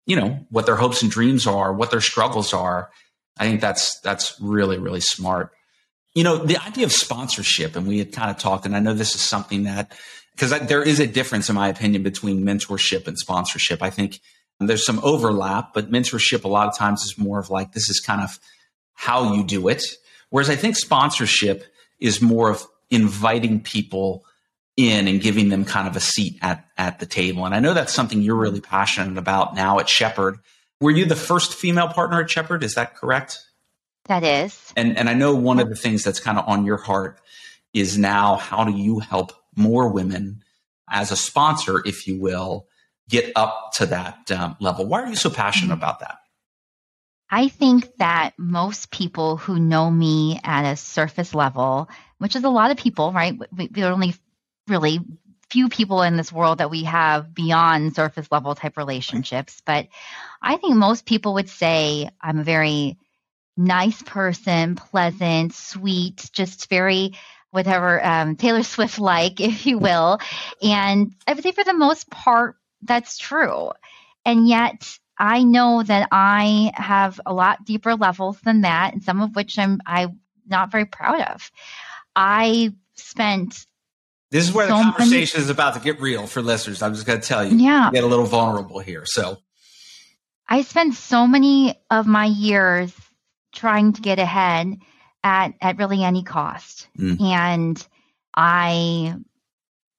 [0.05, 2.89] you know, what their hopes and dreams are, what their struggles are?
[3.37, 5.51] I think that's that's really really smart.
[6.13, 8.93] You know, the idea of sponsorship, and we had kind of talked, and I know
[8.93, 9.93] this is something that
[10.31, 13.81] because there is a difference, in my opinion, between mentorship and sponsorship.
[13.81, 14.19] I think
[14.59, 17.99] there's some overlap, but mentorship a lot of times is more of like this is
[17.99, 18.39] kind of
[18.93, 19.83] how you do it.
[20.35, 21.63] Whereas I think sponsorship
[21.97, 24.25] is more of inviting people
[24.75, 27.45] in and giving them kind of a seat at, at the table.
[27.45, 30.39] And I know that's something you're really passionate about now at Shepherd.
[30.81, 32.65] Were you the first female partner at Shepherd?
[32.65, 33.39] Is that correct?
[34.07, 34.73] That is.
[34.75, 37.21] And and I know one of the things that's kind of on your heart
[37.73, 40.43] is now how do you help more women
[40.89, 42.67] as a sponsor, if you will,
[43.07, 44.85] get up to that um, level?
[44.85, 45.81] Why are you so passionate mm-hmm.
[45.81, 46.17] about that?
[47.29, 52.49] I think that most people who know me at a surface level, which is a
[52.49, 53.37] lot of people, right?
[53.55, 54.13] We, we are only
[54.67, 54.99] really
[55.49, 59.61] few people in this world that we have beyond surface level type relationships.
[59.65, 59.87] But
[60.41, 62.97] I think most people would say I'm a very
[63.57, 67.13] nice person, pleasant, sweet, just very
[67.51, 70.19] whatever um, Taylor Swift like, if you will.
[70.61, 73.71] And I would say for the most part, that's true.
[74.25, 79.21] And yet, I know that I have a lot deeper levels than that, and some
[79.21, 81.51] of which I'm I'm not very proud of.
[82.15, 83.65] I spent.
[84.31, 86.81] This is where so the conversation many, is about to get real for listeners.
[86.81, 87.57] I'm just going to tell you.
[87.57, 87.89] Yeah.
[87.93, 89.03] Get a little vulnerable here.
[89.05, 89.37] So.
[90.47, 92.93] I spent so many of my years
[93.53, 94.77] trying to get ahead
[95.23, 97.19] at at really any cost, mm.
[97.19, 97.87] and
[98.35, 99.15] I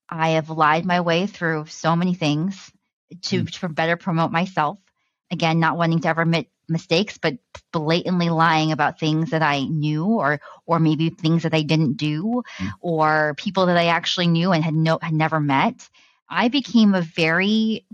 [0.07, 2.71] I have lied my way through so many things
[3.23, 3.51] to, mm.
[3.59, 4.79] to better promote myself
[5.31, 7.37] again, not wanting to ever admit mistakes, but
[7.71, 12.43] blatantly lying about things that I knew or or maybe things that I didn't do
[12.57, 12.71] mm.
[12.81, 15.89] or people that I actually knew and had no had never met.
[16.29, 17.85] I became a very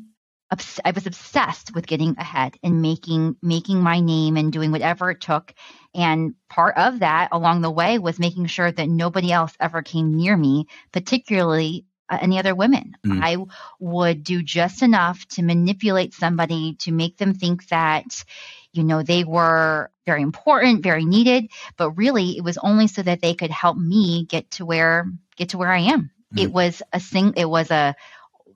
[0.85, 5.21] I was obsessed with getting ahead and making making my name and doing whatever it
[5.21, 5.53] took.
[5.95, 10.15] And part of that along the way was making sure that nobody else ever came
[10.15, 12.95] near me, particularly uh, any other women.
[13.05, 13.19] Mm.
[13.21, 13.37] I
[13.79, 18.23] would do just enough to manipulate somebody to make them think that,
[18.71, 23.21] you know, they were very important, very needed, but really it was only so that
[23.21, 26.11] they could help me get to where get to where I am.
[26.35, 26.43] Mm.
[26.43, 27.95] It was a sing it was a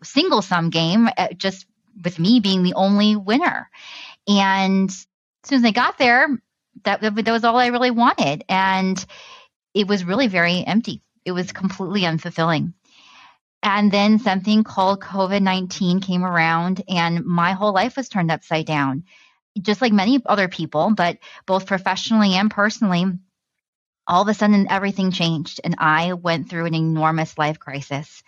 [0.03, 1.65] single sum game uh, just
[2.03, 3.69] with me being the only winner.
[4.27, 5.07] And as
[5.45, 6.27] soon as I got there,
[6.83, 9.03] that that was all I really wanted and
[9.73, 11.01] it was really very empty.
[11.25, 12.73] It was completely unfulfilling.
[13.63, 18.65] And then something called COVID 19 came around, and my whole life was turned upside
[18.65, 19.03] down,
[19.59, 23.05] just like many other people, but both professionally and personally.
[24.09, 28.23] All of a sudden, everything changed, and I went through an enormous life crisis.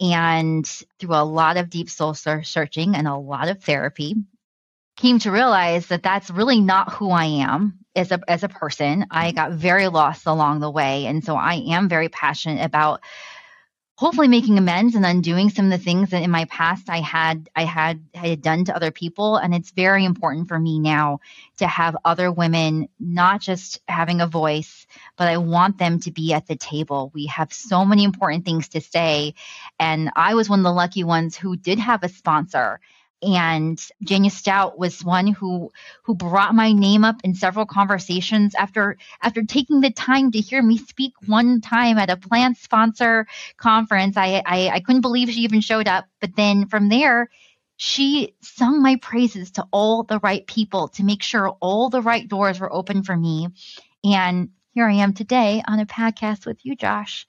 [0.00, 0.66] And
[0.98, 4.16] through a lot of deep soul searching and a lot of therapy,
[4.96, 9.06] came to realize that that's really not who I am as a as a person.
[9.10, 13.00] I got very lost along the way, and so I am very passionate about
[13.96, 17.48] hopefully making amends and undoing some of the things that in my past I had
[17.54, 19.36] I had had done to other people.
[19.36, 21.20] And it's very important for me now
[21.58, 24.86] to have other women not just having a voice
[25.16, 27.10] but I want them to be at the table.
[27.14, 29.34] We have so many important things to say.
[29.78, 32.80] And I was one of the lucky ones who did have a sponsor
[33.24, 35.70] and Jania Stout was one who
[36.02, 40.62] who brought my name up in several conversations after after taking the time to hear
[40.62, 44.16] me speak one time at a plan sponsor conference.
[44.16, 46.06] I, I, I couldn't believe she even showed up.
[46.20, 47.30] But then from there,
[47.76, 52.28] she sung my praises to all the right people to make sure all the right
[52.28, 53.48] doors were open for me.
[54.04, 57.26] And here I am today on a podcast with you, Josh.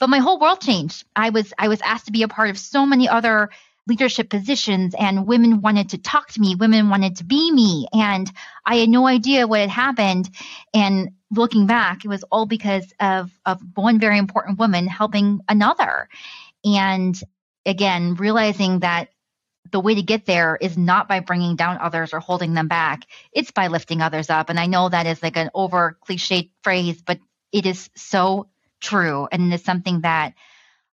[0.00, 1.04] But my whole world changed.
[1.16, 3.50] I was I was asked to be a part of so many other
[3.88, 8.30] leadership positions and women wanted to talk to me women wanted to be me and
[8.66, 10.28] i had no idea what had happened.
[10.74, 16.08] And looking back it was all because of of one very important woman helping another.
[16.64, 17.18] And
[17.66, 19.08] again realizing that
[19.70, 23.02] the way to get there is not by bringing down others or holding them back.
[23.32, 24.48] It's by lifting others up.
[24.50, 27.18] And i know that is like an over cliched phrase but
[27.52, 28.48] it is so
[28.80, 29.28] true.
[29.30, 30.34] And it's something that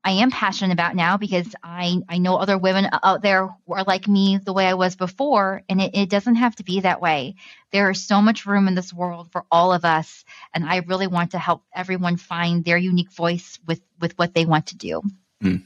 [0.04, 4.08] I am passionate about now because I, I know other women out there are like
[4.08, 7.36] me the way I was before, and it, it doesn't have to be that way.
[7.70, 11.06] There is so much room in this world for all of us, and I really
[11.06, 15.02] want to help everyone find their unique voice with, with what they want to do.
[15.42, 15.62] Mm.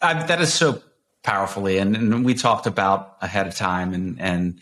[0.00, 0.80] Uh, that is so
[1.24, 4.60] powerfully, and, and we talked about ahead of time, and and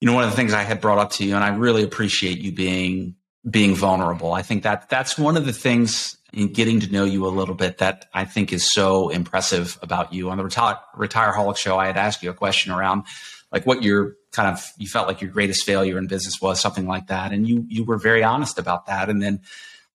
[0.00, 1.82] you know one of the things I had brought up to you, and I really
[1.82, 3.16] appreciate you being
[3.48, 4.32] being vulnerable.
[4.32, 7.54] I think that that's one of the things in getting to know you a little
[7.54, 10.30] bit that I think is so impressive about you.
[10.30, 13.04] On the Retire, Retireaholic show, I had asked you a question around
[13.50, 16.86] like what your kind of you felt like your greatest failure in business was, something
[16.86, 19.10] like that, and you you were very honest about that.
[19.10, 19.40] And then,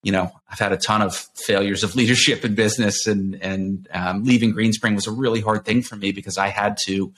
[0.03, 4.23] you know, I've had a ton of failures of leadership in business, and and um,
[4.23, 7.13] leaving Greenspring was a really hard thing for me because I had to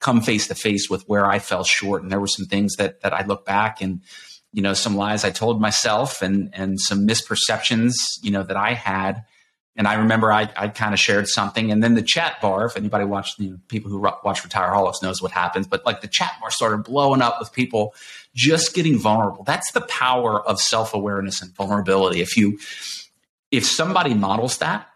[0.00, 3.02] come face to face with where I fell short, and there were some things that
[3.02, 4.00] that I look back and
[4.52, 8.74] you know some lies I told myself and and some misperceptions you know that I
[8.74, 9.24] had.
[9.74, 12.66] And I remember I, I kind of shared something, and then the chat bar.
[12.66, 15.66] If anybody watched, you know, people who watch Retireaholics knows what happens.
[15.66, 17.94] But like the chat bar started blowing up with people
[18.34, 19.44] just getting vulnerable.
[19.44, 22.20] That's the power of self awareness and vulnerability.
[22.20, 22.58] If you,
[23.50, 24.91] if somebody models that,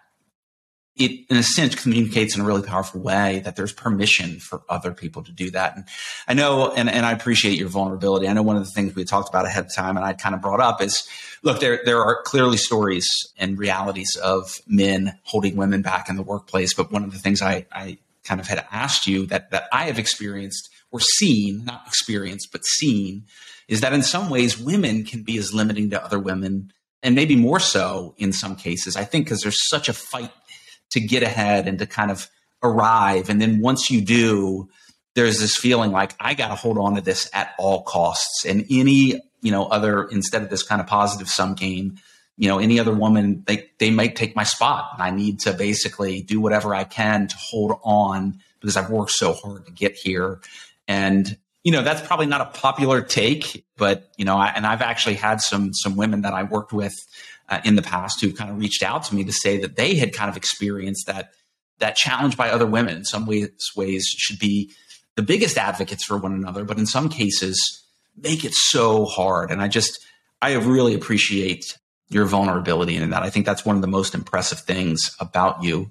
[0.96, 4.92] it in a sense communicates in a really powerful way that there's permission for other
[4.92, 5.76] people to do that.
[5.76, 5.84] And
[6.26, 8.26] I know, and, and I appreciate your vulnerability.
[8.28, 10.34] I know one of the things we talked about ahead of time and I kind
[10.34, 11.06] of brought up is
[11.42, 13.06] look, there, there are clearly stories
[13.38, 16.72] and realities of men holding women back in the workplace.
[16.72, 19.84] But one of the things I, I kind of had asked you that, that I
[19.84, 23.24] have experienced or seen, not experienced, but seen
[23.68, 26.72] is that in some ways women can be as limiting to other women
[27.02, 28.96] and maybe more so in some cases.
[28.96, 30.32] I think because there's such a fight
[30.90, 32.28] to get ahead and to kind of
[32.62, 33.28] arrive.
[33.28, 34.68] And then once you do,
[35.14, 38.44] there's this feeling like I got to hold on to this at all costs.
[38.44, 41.98] And any, you know, other, instead of this kind of positive sum game,
[42.36, 44.90] you know, any other woman, they, they might take my spot.
[44.94, 49.12] And I need to basically do whatever I can to hold on because I've worked
[49.12, 50.40] so hard to get here.
[50.86, 54.82] And, you know, that's probably not a popular take, but, you know, I, and I've
[54.82, 56.94] actually had some, some women that I worked with
[57.48, 59.94] uh, in the past who kind of reached out to me to say that they
[59.94, 61.30] had kind of experienced that
[61.78, 62.96] that challenge by other women.
[62.96, 64.72] In some ways ways should be
[65.14, 67.82] the biggest advocates for one another but in some cases
[68.16, 69.50] make it so hard.
[69.50, 70.04] And i just
[70.42, 71.78] i really appreciate
[72.08, 73.22] your vulnerability in that.
[73.22, 75.90] I think that's one of the most impressive things about you.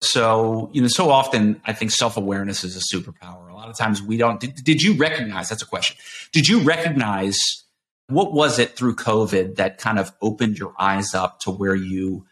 [0.00, 3.50] So you know so often i think self-awareness is a superpower.
[3.50, 5.96] A lot of times we don't did, did you recognize that's a question
[6.32, 7.61] did you recognize
[8.12, 12.24] what was it through COVID that kind of opened your eyes up to where you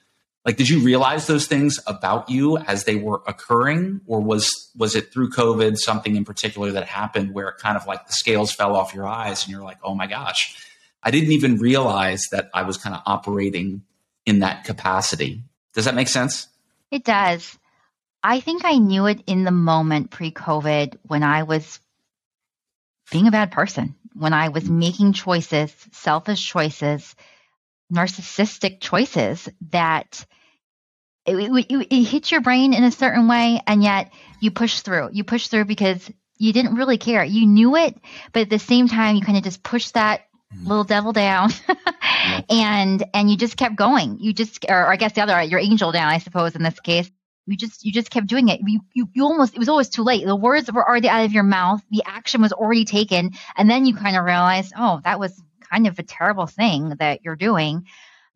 [0.44, 4.00] like did you realize those things about you as they were occurring?
[4.06, 7.86] Or was was it through covid something in particular that happened where it kind of
[7.86, 10.66] like the scales fell off your eyes and you're like oh my gosh
[11.02, 13.82] i didn't even realize that i was kind of operating
[14.26, 15.42] in that capacity.
[15.74, 16.48] Does that make sense?
[16.90, 17.58] It does.
[18.22, 21.80] I think i knew it in the moment pre-covid when i was
[23.10, 27.14] being a bad person when I was making choices, selfish choices,
[27.92, 30.24] narcissistic choices that
[31.26, 35.10] it, it, it hits your brain in a certain way, and yet you push through.
[35.12, 37.22] You push through because you didn't really care.
[37.22, 37.94] You knew it,
[38.32, 40.66] but at the same time, you kind of just pushed that mm-hmm.
[40.66, 41.50] little devil down
[42.50, 45.60] and and you just kept going you just or, or i guess the other your
[45.60, 47.10] angel down i suppose in this case
[47.46, 50.02] you just you just kept doing it you, you you almost it was always too
[50.02, 53.70] late the words were already out of your mouth the action was already taken and
[53.70, 57.36] then you kind of realized oh that was kind of a terrible thing that you're
[57.36, 57.84] doing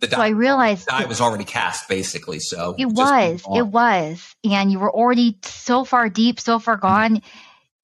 [0.01, 2.41] the so I realized die was already cast basically.
[2.41, 7.17] So it was, it was, and you were already so far deep, so far gone.
[7.17, 7.23] Mm.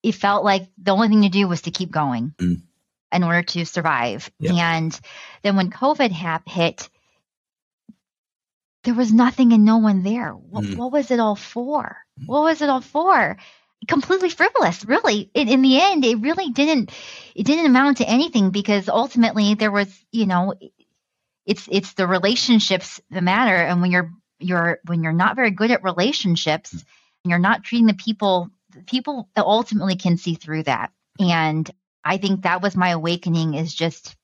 [0.03, 2.61] It felt like the only thing to do was to keep going mm.
[3.11, 4.29] in order to survive.
[4.39, 4.53] Yep.
[4.53, 4.99] And
[5.43, 6.89] then when COVID hap- hit,
[8.83, 10.31] there was nothing and no one there.
[10.31, 10.75] What, mm.
[10.75, 11.97] what was it all for?
[12.19, 12.27] Mm.
[12.27, 13.37] What was it all for?
[13.87, 15.29] Completely frivolous, really.
[15.33, 16.91] In, in the end, it really didn't.
[17.35, 20.53] It didn't amount to anything because ultimately there was, you know,
[21.45, 23.55] it's it's the relationships that matter.
[23.55, 26.83] And when you're you're when you're not very good at relationships, mm.
[27.23, 28.49] and you're not treating the people,
[28.87, 30.91] people ultimately can see through that.
[31.19, 31.69] And
[32.03, 33.55] I think that was my awakening.
[33.55, 34.15] Is just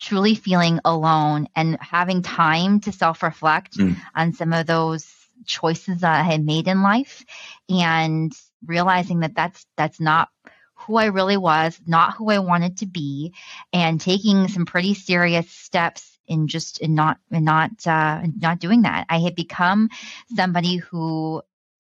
[0.00, 3.96] truly feeling alone and having time to self reflect mm.
[4.14, 5.10] on some of those
[5.44, 7.24] choices that I had made in life
[7.68, 8.32] and
[8.64, 10.28] realizing that that's that's not
[10.74, 13.32] who I really was, not who I wanted to be,
[13.72, 18.82] and taking some pretty serious steps in just in not in not uh, not doing
[18.82, 19.06] that.
[19.08, 19.88] I had become
[20.34, 21.42] somebody who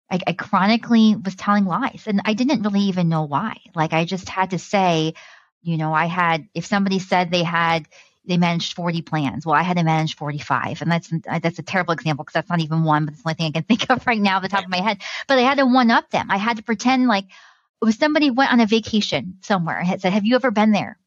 [0.10, 3.58] I, I chronically was telling lies, and I didn't really even know why.
[3.74, 5.14] Like I just had to say,
[5.62, 7.88] you know, I had, if somebody said they had,
[8.26, 9.46] they managed 40 plans.
[9.46, 10.82] Well, I had to manage 45.
[10.82, 13.36] And that's that's a terrible example because that's not even one, but it's the only
[13.36, 15.02] thing I can think of right now off the top of my head.
[15.28, 16.30] But I had to one up them.
[16.30, 17.26] I had to pretend like
[17.82, 20.98] if somebody went on a vacation somewhere and had said, Have you ever been there?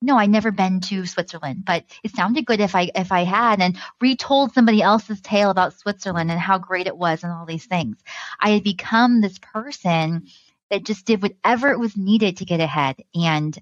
[0.00, 3.60] No, I never been to Switzerland, but it sounded good if I if I had
[3.60, 7.66] and retold somebody else's tale about Switzerland and how great it was and all these
[7.66, 7.96] things.
[8.40, 10.28] I had become this person
[10.70, 12.96] that just did whatever it was needed to get ahead.
[13.14, 13.56] And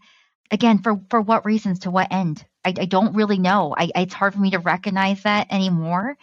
[0.51, 1.81] again, for for what reasons?
[1.81, 2.45] To what end?
[2.65, 3.75] I, I don't really know.
[3.77, 6.17] I, it's hard for me to recognize that anymore.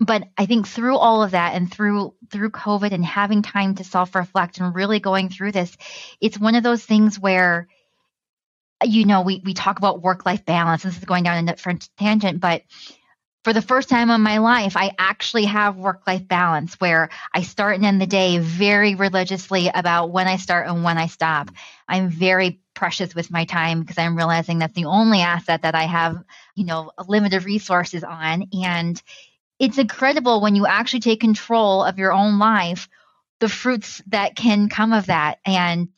[0.00, 3.84] But I think through all of that and through through COVID and having time to
[3.84, 5.76] self reflect and really going through this,
[6.20, 7.68] it's one of those things where
[8.82, 10.82] you know, we, we talk about work life balance.
[10.82, 12.62] This is going down a different tangent, but
[13.44, 17.42] for the first time in my life, I actually have work life balance where I
[17.42, 21.50] start and end the day very religiously about when I start and when I stop.
[21.86, 25.82] I'm very precious with my time because I'm realizing that's the only asset that I
[25.82, 26.24] have,
[26.54, 28.48] you know, limited resources on.
[28.64, 29.00] And
[29.58, 32.88] it's incredible when you actually take control of your own life,
[33.40, 35.38] the fruits that can come of that.
[35.44, 35.90] And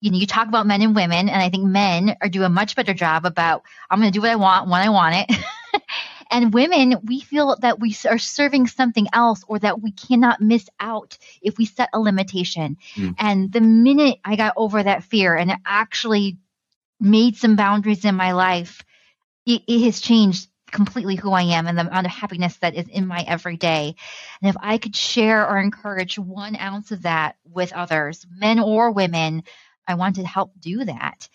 [0.00, 2.50] you know, you talk about men and women, and I think men are doing a
[2.50, 5.36] much better job about I'm going to do what I want when I want it.
[6.34, 10.68] and women, we feel that we are serving something else or that we cannot miss
[10.80, 12.76] out if we set a limitation.
[12.96, 13.14] Mm.
[13.20, 16.38] And the minute I got over that fear and actually
[16.98, 18.82] made some boundaries in my life,
[19.46, 22.88] it, it has changed completely who I am and the amount of happiness that is
[22.88, 23.94] in my everyday.
[24.42, 28.90] And if I could share or encourage one ounce of that with others, men or
[28.90, 29.44] women,
[29.86, 31.28] I want to help do that.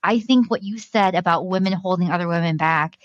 [0.00, 2.96] I think what you said about women holding other women back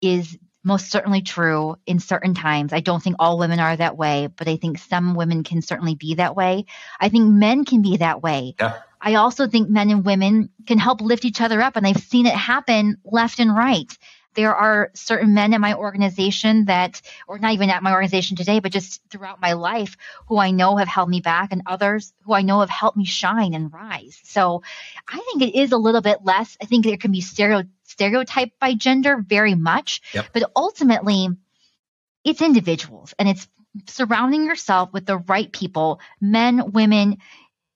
[0.00, 2.72] is most certainly true in certain times.
[2.72, 5.94] I don't think all women are that way, but I think some women can certainly
[5.94, 6.66] be that way.
[7.00, 8.54] I think men can be that way.
[8.58, 8.78] Yeah.
[9.00, 12.26] I also think men and women can help lift each other up, and I've seen
[12.26, 13.96] it happen left and right
[14.34, 18.60] there are certain men in my organization that, or not even at my organization today,
[18.60, 19.96] but just throughout my life,
[20.26, 23.04] who I know have held me back, and others who I know have helped me
[23.04, 24.18] shine and rise.
[24.24, 24.62] So
[25.06, 26.56] I think it is a little bit less.
[26.62, 30.26] I think there can be stereo, stereotyped by gender very much, yep.
[30.32, 31.28] but ultimately,
[32.24, 33.48] it's individuals and it's
[33.86, 37.18] surrounding yourself with the right people, men, women,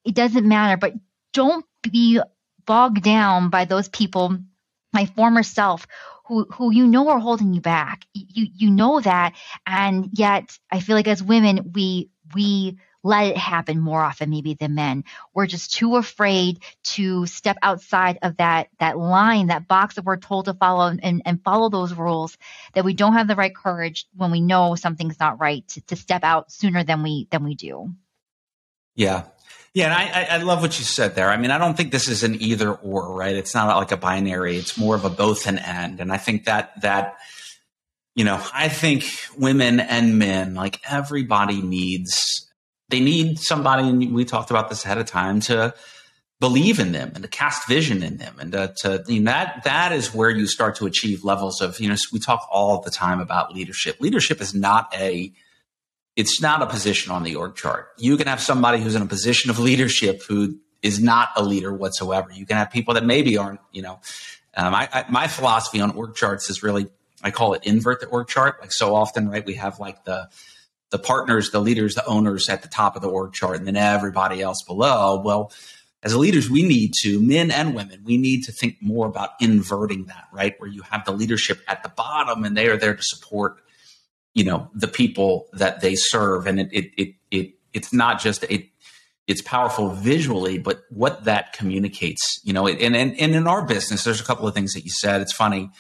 [0.05, 0.93] it doesn't matter, but
[1.33, 2.21] don't be
[2.65, 4.39] bogged down by those people
[4.93, 5.87] my former self
[6.27, 8.07] who who you know are holding you back.
[8.15, 9.35] You you know that,
[9.67, 14.55] and yet I feel like as women we we let it happen more often maybe
[14.55, 15.05] than men.
[15.33, 20.17] We're just too afraid to step outside of that that line, that box that we're
[20.17, 22.37] told to follow and, and follow those rules
[22.75, 25.97] that we don't have the right courage when we know something's not right to, to
[25.97, 27.91] step out sooner than we than we do.
[28.95, 29.25] Yeah,
[29.75, 31.29] yeah, and I, I love what you said there.
[31.29, 33.37] I mean, I don't think this is an either or, right?
[33.37, 34.57] It's not like a binary.
[34.57, 36.01] It's more of a both and end.
[36.01, 37.17] And I think that that
[38.17, 39.05] you know, I think
[39.37, 42.46] women and men, like everybody needs,
[42.89, 45.75] they need somebody, and we talked about this ahead of time, to
[46.39, 48.37] believe in them and to cast vision in them.
[48.39, 51.81] And to, to you know, that, that is where you start to achieve levels of,
[51.81, 54.01] you know, we talk all the time about leadership.
[54.01, 55.33] Leadership is not a,
[56.15, 57.89] it's not a position on the org chart.
[57.97, 61.73] You can have somebody who's in a position of leadership who is not a leader
[61.73, 62.31] whatsoever.
[62.31, 64.01] You can have people that maybe aren't, you know,
[64.57, 66.87] um, I, I, my philosophy on org charts is really,
[67.23, 68.61] I call it invert the org chart.
[68.61, 69.45] Like so often, right?
[69.45, 70.29] We have like the,
[70.91, 73.77] the partners, the leaders, the owners at the top of the org chart and then
[73.77, 75.21] everybody else below.
[75.25, 75.53] Well,
[76.03, 80.05] as leaders, we need to, men and women, we need to think more about inverting
[80.05, 80.55] that, right?
[80.59, 83.61] Where you have the leadership at the bottom and they are there to support
[84.37, 88.45] you know the people that they serve and it it it, it it's not just
[88.45, 88.69] it
[89.27, 94.05] it's powerful visually but what that communicates you know and, and and in our business
[94.05, 95.71] there's a couple of things that you said it's funny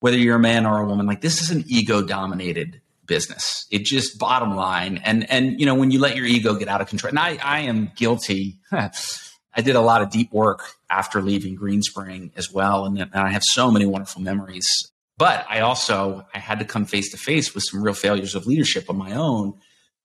[0.00, 2.80] whether you're a man or a woman like this is an ego dominated
[3.10, 6.68] business it just bottom line and and you know when you let your ego get
[6.68, 10.76] out of control and i i am guilty i did a lot of deep work
[10.88, 14.90] after leaving greenspring as well and, and i have so many wonderful memories
[15.20, 18.46] but I also I had to come face to face with some real failures of
[18.46, 19.52] leadership on my own.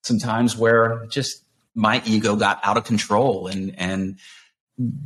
[0.03, 1.41] Sometimes where just
[1.73, 4.19] my ego got out of control and and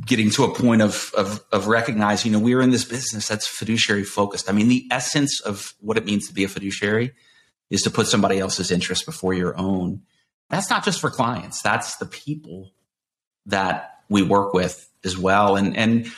[0.04, 3.46] getting to a point of, of, of recognizing, you know, we're in this business that's
[3.46, 4.50] fiduciary focused.
[4.50, 7.12] I mean, the essence of what it means to be a fiduciary
[7.70, 10.02] is to put somebody else's interest before your own.
[10.50, 11.62] That's not just for clients.
[11.62, 12.72] That's the people
[13.46, 15.56] that we work with as well.
[15.56, 16.10] And, and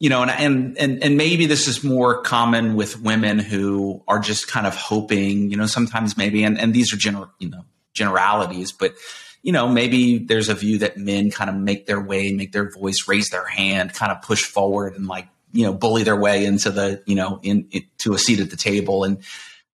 [0.00, 4.18] you know, and, and, and, and maybe this is more common with women who are
[4.18, 7.64] just kind of hoping, you know, sometimes maybe, and, and these are general, you know,
[7.94, 8.94] generalities, but,
[9.42, 12.68] you know, maybe there's a view that men kind of make their way, make their
[12.70, 16.44] voice, raise their hand, kind of push forward and like, you know, bully their way
[16.44, 19.04] into the, you know, in, in to a seat at the table.
[19.04, 19.18] And,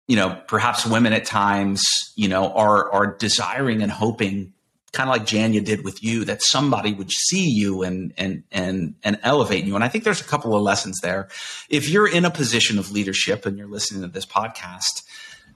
[0.09, 1.83] you know, perhaps women at times,
[2.15, 4.53] you know, are, are desiring and hoping
[4.91, 8.95] kind of like Jania did with you, that somebody would see you and and and
[9.03, 9.75] and elevate you.
[9.75, 11.29] And I think there's a couple of lessons there.
[11.69, 15.03] If you're in a position of leadership and you're listening to this podcast,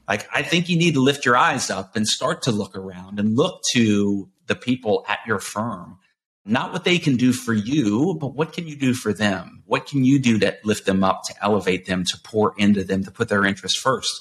[0.07, 3.19] like I think you need to lift your eyes up and start to look around
[3.19, 5.97] and look to the people at your firm
[6.45, 9.63] not what they can do for you, but what can you do for them?
[9.65, 13.03] What can you do to lift them up, to elevate them, to pour into them,
[13.05, 14.11] to put their interests first?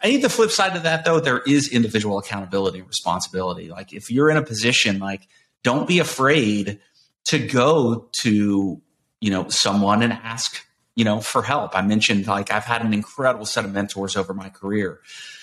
[0.00, 3.68] I think the flip side of that, though, there is individual accountability and responsibility.
[3.68, 5.28] Like if you're in a position, like
[5.62, 6.80] don't be afraid
[7.26, 8.80] to go to,
[9.20, 10.64] you know, someone and ask,
[10.94, 11.76] you know, for help.
[11.76, 15.00] I mentioned like I've had an incredible set of mentors over my career,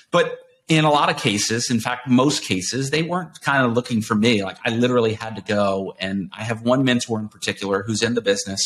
[0.09, 4.01] but in a lot of cases, in fact, most cases, they weren't kind of looking
[4.01, 4.43] for me.
[4.43, 5.95] Like I literally had to go.
[5.99, 8.61] And I have one mentor in particular who's in the business,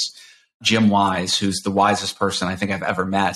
[0.62, 3.36] Jim Wise, who's the wisest person I think I've ever met.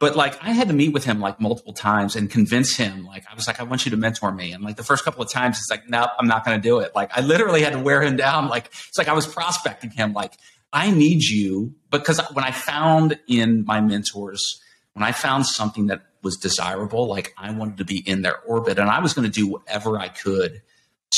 [0.00, 3.06] But like I had to meet with him like multiple times and convince him.
[3.06, 4.50] Like I was like, I want you to mentor me.
[4.52, 6.80] And like the first couple of times, it's like, nope, I'm not going to do
[6.80, 6.96] it.
[6.96, 8.48] Like I literally had to wear him down.
[8.48, 10.12] Like it's like I was prospecting him.
[10.12, 10.32] Like
[10.72, 14.60] I need you because when I found in my mentors,
[14.94, 18.78] when I found something that was desirable, like I wanted to be in their orbit
[18.78, 20.62] and I was going to do whatever I could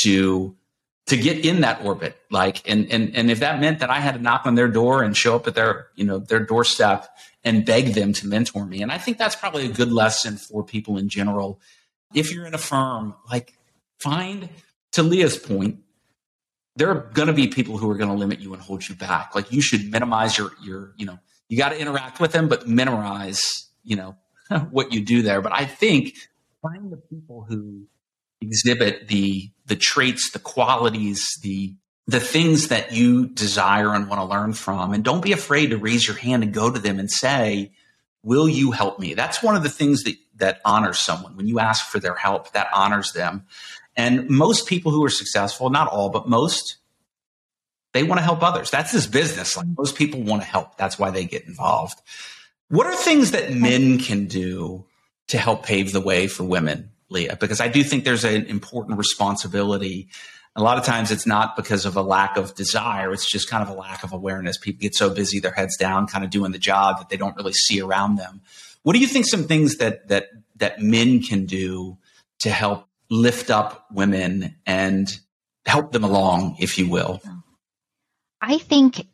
[0.03, 0.55] to
[1.07, 2.17] to get in that orbit.
[2.31, 5.03] Like and and and if that meant that I had to knock on their door
[5.03, 7.07] and show up at their, you know, their doorstep
[7.43, 8.81] and beg them to mentor me.
[8.81, 11.59] And I think that's probably a good lesson for people in general.
[12.13, 13.53] If you're in a firm, like
[13.99, 14.49] find
[14.93, 15.79] to Leah's point,
[16.75, 18.95] there are going to be people who are going to limit you and hold you
[18.95, 19.35] back.
[19.35, 22.67] Like you should minimize your your, you know, you got to interact with them, but
[22.67, 24.15] minimize, you know,
[24.71, 25.41] what you do there.
[25.41, 26.15] But I think
[26.61, 27.87] find the people who
[28.41, 31.75] exhibit the the traits, the qualities, the
[32.07, 35.77] the things that you desire and want to learn from, and don't be afraid to
[35.77, 37.71] raise your hand and go to them and say,
[38.23, 41.59] "Will you help me?" That's one of the things that that honors someone when you
[41.59, 42.51] ask for their help.
[42.51, 43.45] That honors them.
[43.97, 46.77] And most people who are successful, not all, but most,
[47.93, 48.69] they want to help others.
[48.69, 49.55] That's this business.
[49.55, 50.75] Like most people want to help.
[50.75, 52.01] That's why they get involved.
[52.69, 54.85] What are things that men can do
[55.27, 57.37] to help pave the way for women, Leah?
[57.39, 60.09] Because I do think there's an important responsibility.
[60.55, 63.61] A lot of times it's not because of a lack of desire, it's just kind
[63.61, 64.57] of a lack of awareness.
[64.57, 67.35] People get so busy, their heads down, kind of doing the job that they don't
[67.35, 68.41] really see around them.
[68.83, 71.97] What do you think some things that that that men can do
[72.39, 75.19] to help lift up women and
[75.65, 77.21] help them along, if you will?
[78.41, 79.05] I think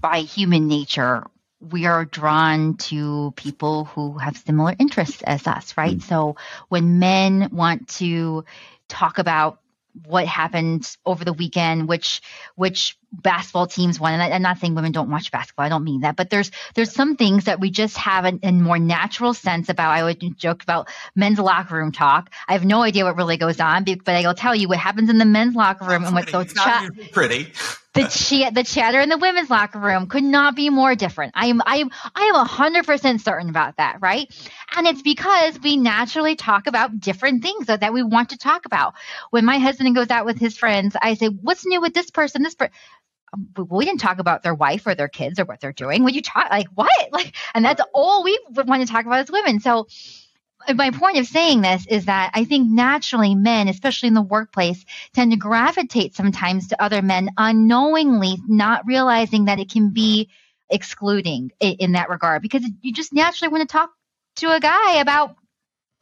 [0.00, 1.24] by human nature,
[1.70, 5.98] we are drawn to people who have similar interests as us, right?
[5.98, 6.02] Mm.
[6.02, 6.36] So
[6.68, 8.44] when men want to
[8.88, 9.60] talk about
[10.06, 12.22] what happened over the weekend, which
[12.56, 14.14] which basketball teams won.
[14.14, 15.66] And I, am not saying women don't watch basketball.
[15.66, 18.52] I don't mean that, but there's there's some things that we just have a, a,
[18.52, 19.90] more natural sense about.
[19.90, 22.30] I would joke about men's locker room talk.
[22.48, 25.18] I have no idea what really goes on, but I'll tell you what happens in
[25.18, 26.90] the men's locker room and what goes chat.
[27.12, 27.52] Pretty.
[27.94, 31.32] the ch- the chatter in the women's locker room could not be more different.
[31.36, 34.32] I am I am I am hundred percent certain about that, right?
[34.74, 38.64] And it's because we naturally talk about different things that, that we want to talk
[38.64, 38.94] about.
[39.30, 42.42] When my husband goes out with his friends, I say, "What's new with this person?"
[42.42, 42.72] This person
[43.32, 46.04] Um, we didn't talk about their wife or their kids or what they're doing.
[46.04, 46.90] Would you talk like what?
[47.12, 49.60] Like, and that's all we want to talk about as women.
[49.60, 49.86] So,
[50.66, 54.22] uh, my point of saying this is that I think naturally men, especially in the
[54.22, 60.30] workplace, tend to gravitate sometimes to other men unknowingly, not realizing that it can be
[60.70, 63.90] excluding in that regard because you just naturally want to talk
[64.36, 65.36] to a guy about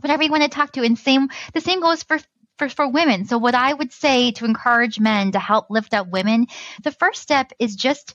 [0.00, 0.82] whatever you want to talk to.
[0.82, 2.18] And same, the same goes for
[2.60, 3.24] for, for women.
[3.24, 6.46] So, what I would say to encourage men to help lift up women,
[6.84, 8.14] the first step is just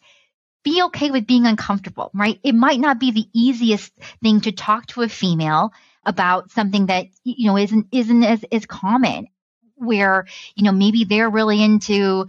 [0.63, 2.39] be okay with being uncomfortable, right?
[2.43, 3.91] It might not be the easiest
[4.21, 5.73] thing to talk to a female
[6.05, 9.27] about something that you know isn't isn't as, as common
[9.75, 10.25] where
[10.55, 12.27] you know maybe they're really into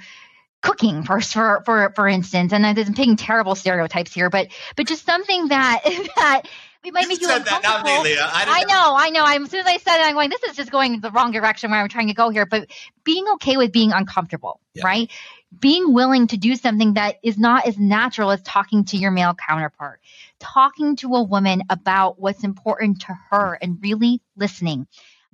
[0.62, 5.05] cooking first for for for instance and i'm picking terrible stereotypes here but but just
[5.05, 5.83] something that
[6.17, 6.43] that
[6.87, 7.84] we might make you uncomfortable.
[7.84, 9.22] That, me, I, I, know, I know.
[9.24, 11.32] I'm, as soon as I said it, I'm going, this is just going the wrong
[11.32, 12.47] direction where I'm trying to go here.
[12.47, 12.70] But
[13.03, 14.84] being okay with being uncomfortable, yeah.
[14.87, 15.11] right?
[15.59, 19.34] Being willing to do something that is not as natural as talking to your male
[19.34, 20.01] counterpart,
[20.39, 24.87] talking to a woman about what's important to her and really listening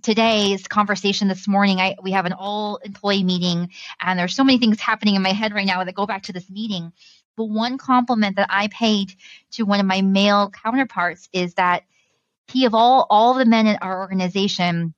[0.02, 4.58] today's conversation this morning I, we have an all employee meeting and there's so many
[4.58, 6.92] things happening in my head right now that go back to this meeting.
[7.36, 9.14] But one compliment that I paid
[9.52, 11.84] to one of my male counterparts is that
[12.48, 14.94] he of all all the men in our organization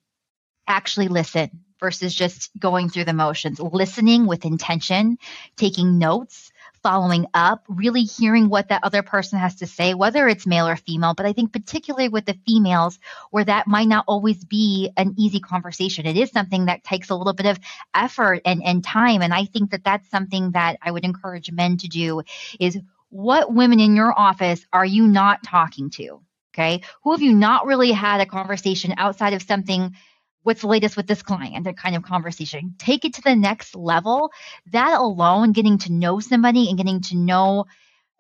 [0.67, 1.51] actually listen
[1.81, 5.19] versus just going through the motions, listening with intention,
[5.57, 6.51] taking notes,
[6.85, 10.77] following up, really hearing what that other person has to say, whether it's male or
[10.77, 11.15] female.
[11.15, 12.99] But I think particularly with the females,
[13.31, 16.05] where that might not always be an easy conversation.
[16.05, 17.59] It is something that takes a little bit of
[17.95, 19.23] effort and, and time.
[19.23, 22.23] And I think that that's something that I would encourage men to do
[22.61, 22.79] is
[23.09, 26.21] what women in your office are you not talking to?
[26.53, 26.83] Okay.
[27.03, 29.97] Who have you not really had a conversation outside of something
[30.45, 32.75] what's the latest with this client, that kind of conversation.
[32.79, 34.31] Take it to the next level.
[34.71, 37.65] That alone, getting to know somebody and getting to know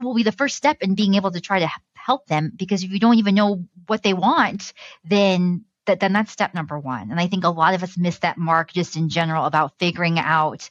[0.00, 2.90] will be the first step in being able to try to help them because if
[2.90, 4.72] you don't even know what they want,
[5.04, 7.10] then that, then that's step number one.
[7.10, 10.18] And I think a lot of us miss that mark just in general about figuring
[10.18, 10.68] out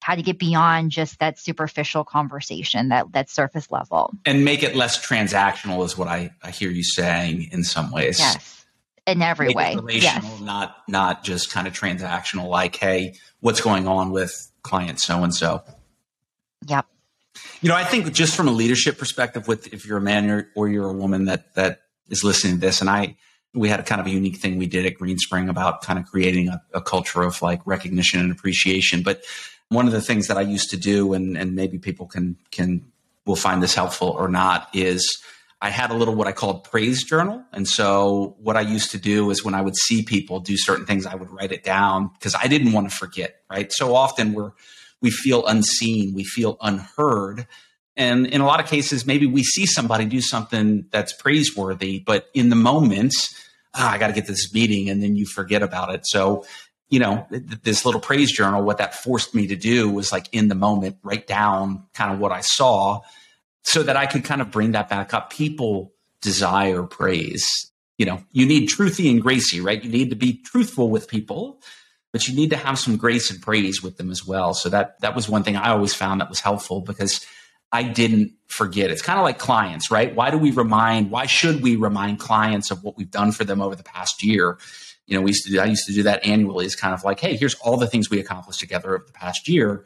[0.00, 4.12] how to get beyond just that superficial conversation, that that surface level.
[4.26, 8.18] And make it less transactional is what I, I hear you saying in some ways.
[8.18, 8.61] Yes.
[9.06, 9.74] In every make way.
[9.74, 10.40] relational, yes.
[10.40, 14.32] not not just kind of transactional, like, hey, what's going on with
[14.62, 15.62] client so and so.
[16.68, 16.86] Yep.
[17.60, 20.48] You know, I think just from a leadership perspective, with if you're a man or,
[20.54, 23.16] or you're a woman that that is listening to this, and I
[23.54, 26.06] we had a kind of a unique thing we did at Greenspring about kind of
[26.06, 29.02] creating a, a culture of like recognition and appreciation.
[29.02, 29.22] But
[29.68, 32.84] one of the things that I used to do, and, and maybe people can can
[33.26, 35.22] will find this helpful or not, is
[35.62, 37.44] I had a little what I called praise journal.
[37.52, 40.86] And so what I used to do is when I would see people do certain
[40.86, 43.36] things, I would write it down because I didn't want to forget.
[43.48, 43.72] Right.
[43.72, 44.50] So often we're
[45.00, 47.46] we feel unseen, we feel unheard.
[47.96, 52.26] And in a lot of cases, maybe we see somebody do something that's praiseworthy, but
[52.34, 53.14] in the moment,
[53.74, 56.06] oh, I got to get this meeting, and then you forget about it.
[56.06, 56.44] So
[56.88, 60.48] you know, this little praise journal, what that forced me to do was like in
[60.48, 63.00] the moment, write down kind of what I saw
[63.62, 65.30] so that I could kind of bring that back up.
[65.32, 67.46] People desire praise.
[67.98, 69.82] You know, you need truthy and gracie, right?
[69.82, 71.60] You need to be truthful with people,
[72.12, 74.54] but you need to have some grace and praise with them as well.
[74.54, 77.24] So that that was one thing I always found that was helpful because
[77.70, 78.90] I didn't forget.
[78.90, 80.14] It's kind of like clients, right?
[80.14, 83.62] Why do we remind, why should we remind clients of what we've done for them
[83.62, 84.58] over the past year?
[85.06, 86.64] you know, we used to do, I used to do that annually.
[86.64, 89.48] It's kind of like, hey, here's all the things we accomplished together over the past
[89.48, 89.84] year.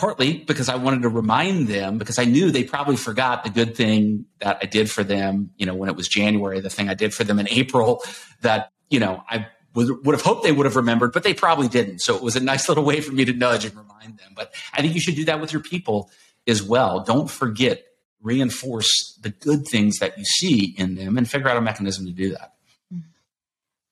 [0.00, 3.76] Partly because I wanted to remind them because I knew they probably forgot the good
[3.76, 6.94] thing that I did for them, you know, when it was January, the thing I
[6.94, 8.02] did for them in April
[8.40, 11.68] that, you know, I would, would have hoped they would have remembered, but they probably
[11.68, 11.98] didn't.
[11.98, 14.32] So it was a nice little way for me to nudge and remind them.
[14.34, 16.10] But I think you should do that with your people
[16.46, 17.04] as well.
[17.04, 17.84] Don't forget,
[18.22, 22.12] reinforce the good things that you see in them and figure out a mechanism to
[22.12, 22.54] do that.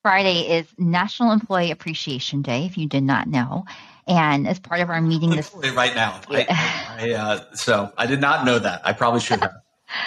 [0.01, 3.65] Friday is National Employee Appreciation Day, if you did not know.
[4.09, 8.19] And as part of our meeting this right now, I, I, uh, so I did
[8.19, 8.81] not know that.
[8.83, 9.53] I probably should have.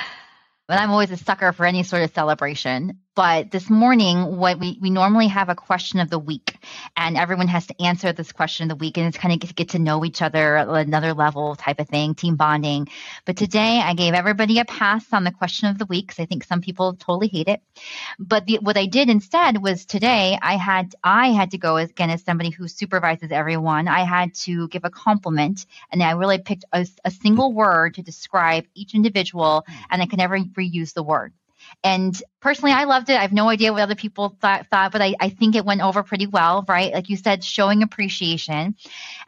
[0.68, 2.98] but I'm always a sucker for any sort of celebration.
[3.14, 6.56] But this morning, what we, we normally have a question of the week,
[6.96, 9.48] and everyone has to answer this question of the week, and it's kind of get
[9.48, 12.88] to, get to know each other another level type of thing, team bonding.
[13.26, 16.24] But today, I gave everybody a pass on the question of the week because I
[16.26, 17.60] think some people totally hate it.
[18.18, 22.08] But the, what I did instead was today, I had I had to go again
[22.08, 23.88] as somebody who supervises everyone.
[23.88, 28.02] I had to give a compliment, and I really picked a, a single word to
[28.02, 31.34] describe each individual, and I can never reuse the word.
[31.84, 33.16] And personally, I loved it.
[33.16, 35.80] I have no idea what other people thought, thought but I, I think it went
[35.80, 36.92] over pretty well, right?
[36.92, 38.76] Like you said, showing appreciation.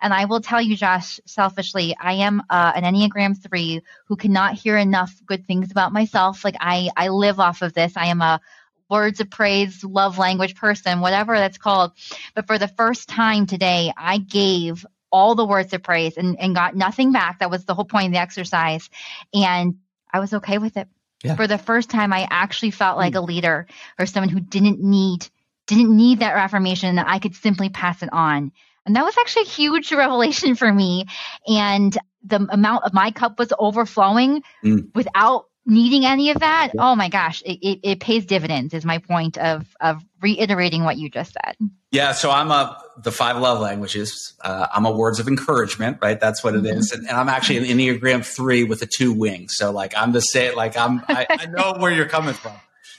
[0.00, 4.54] And I will tell you, Josh, selfishly, I am uh, an Enneagram 3 who cannot
[4.54, 6.44] hear enough good things about myself.
[6.44, 7.96] Like I, I live off of this.
[7.96, 8.40] I am a
[8.88, 11.92] words of praise, love language person, whatever that's called.
[12.34, 16.54] But for the first time today, I gave all the words of praise and, and
[16.54, 17.38] got nothing back.
[17.38, 18.90] That was the whole point of the exercise.
[19.32, 19.76] And
[20.12, 20.88] I was okay with it.
[21.24, 21.36] Yeah.
[21.36, 23.18] For the first time, I actually felt like mm.
[23.18, 23.66] a leader
[23.98, 25.28] or someone who didn't need
[25.66, 28.52] didn't need that affirmation that I could simply pass it on.
[28.84, 31.06] And that was actually a huge revelation for me.
[31.46, 34.94] And the amount of my cup was overflowing mm.
[34.94, 36.70] without needing any of that.
[36.74, 36.80] Yeah.
[36.82, 40.98] Oh my gosh, it, it, it, pays dividends is my point of, of reiterating what
[40.98, 41.56] you just said.
[41.90, 42.12] Yeah.
[42.12, 44.34] So I'm a, the five love languages.
[44.40, 46.18] Uh, I'm a words of encouragement, right?
[46.18, 46.78] That's what it mm-hmm.
[46.78, 46.92] is.
[46.92, 50.20] And, and, I'm actually an Enneagram three with a two wing So like I'm the
[50.20, 52.54] same, like I'm, I, I know where you're coming from.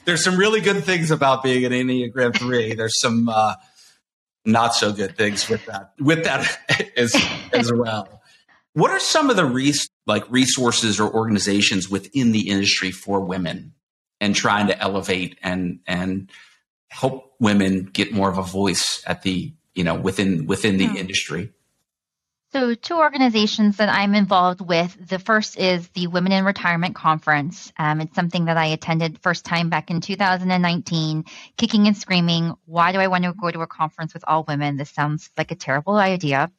[0.06, 2.74] There's some really good things about being an Enneagram three.
[2.74, 3.56] There's some, uh,
[4.48, 7.16] not so good things with that, with that as,
[7.52, 8.22] as well.
[8.76, 13.74] What are some of the res- like resources or organizations within the industry for women
[14.20, 16.30] and trying to elevate and and
[16.90, 20.98] help women get more of a voice at the you know within within the hmm.
[20.98, 21.54] industry?
[22.52, 24.98] So, two organizations that I'm involved with.
[25.08, 27.72] The first is the Women in Retirement Conference.
[27.78, 31.26] Um, it's something that I attended first time back in 2019,
[31.58, 32.54] kicking and screaming.
[32.66, 34.78] Why do I want to go to a conference with all women?
[34.78, 36.52] This sounds like a terrible idea.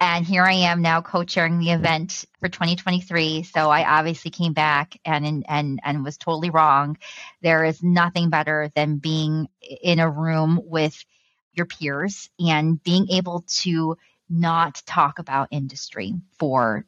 [0.00, 3.42] And here I am now co-chairing the event for 2023.
[3.42, 6.98] So I obviously came back and and and was totally wrong.
[7.42, 11.04] There is nothing better than being in a room with
[11.52, 13.96] your peers and being able to
[14.30, 16.86] not talk about industry for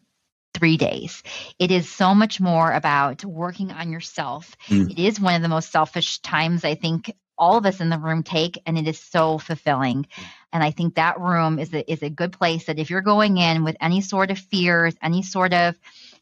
[0.54, 1.22] three days.
[1.58, 4.56] It is so much more about working on yourself.
[4.68, 4.90] Mm.
[4.90, 7.98] It is one of the most selfish times I think all of us in the
[7.98, 10.06] room take, and it is so fulfilling.
[10.52, 13.36] And I think that room is a, is a good place that if you're going
[13.38, 15.76] in with any sort of fears, any sort of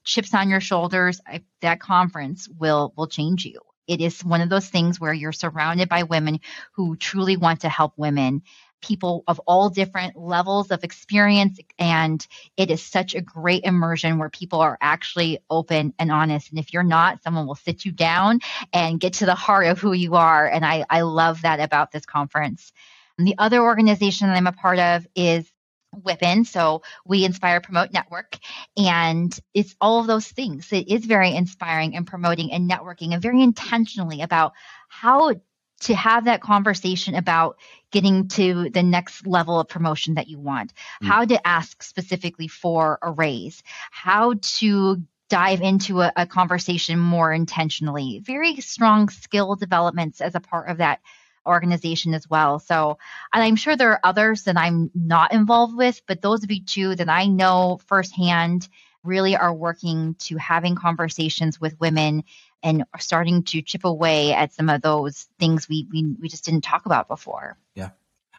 [0.04, 3.60] chips on your shoulders, I, that conference will will change you.
[3.86, 6.40] It is one of those things where you're surrounded by women
[6.72, 8.42] who truly want to help women
[8.80, 11.58] people of all different levels of experience.
[11.78, 12.24] And
[12.56, 16.50] it is such a great immersion where people are actually open and honest.
[16.50, 18.40] And if you're not, someone will sit you down
[18.72, 20.46] and get to the heart of who you are.
[20.46, 22.72] And I, I love that about this conference.
[23.18, 25.50] The other organization that I'm a part of is
[25.96, 26.46] WIPN.
[26.46, 28.36] So we inspire, promote, network.
[28.76, 30.72] And it's all of those things.
[30.72, 34.52] It is very inspiring and promoting and networking and very intentionally about
[34.88, 35.34] how
[35.80, 37.56] to have that conversation about
[37.92, 41.06] getting to the next level of promotion that you want, mm.
[41.06, 47.32] how to ask specifically for a raise, how to dive into a, a, conversation more
[47.32, 48.20] intentionally.
[48.24, 51.00] Very strong skill developments as a part of that
[51.48, 52.58] organization as well.
[52.58, 52.98] So,
[53.32, 56.60] and I'm sure there are others that I'm not involved with, but those would be
[56.60, 58.68] two that I know firsthand
[59.04, 62.24] really are working to having conversations with women
[62.62, 66.62] and starting to chip away at some of those things we, we, we just didn't
[66.62, 67.56] talk about before.
[67.74, 67.90] Yeah.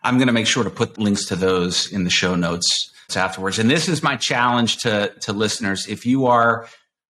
[0.03, 3.60] I'm going to make sure to put links to those in the show notes afterwards.
[3.60, 5.88] And this is my challenge to, to listeners.
[5.88, 6.68] If you are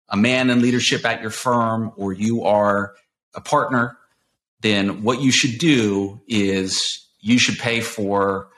[0.09, 2.93] a man in leadership at your firm or you are
[3.33, 3.96] a partner,
[4.61, 8.49] then what you should do is you should pay for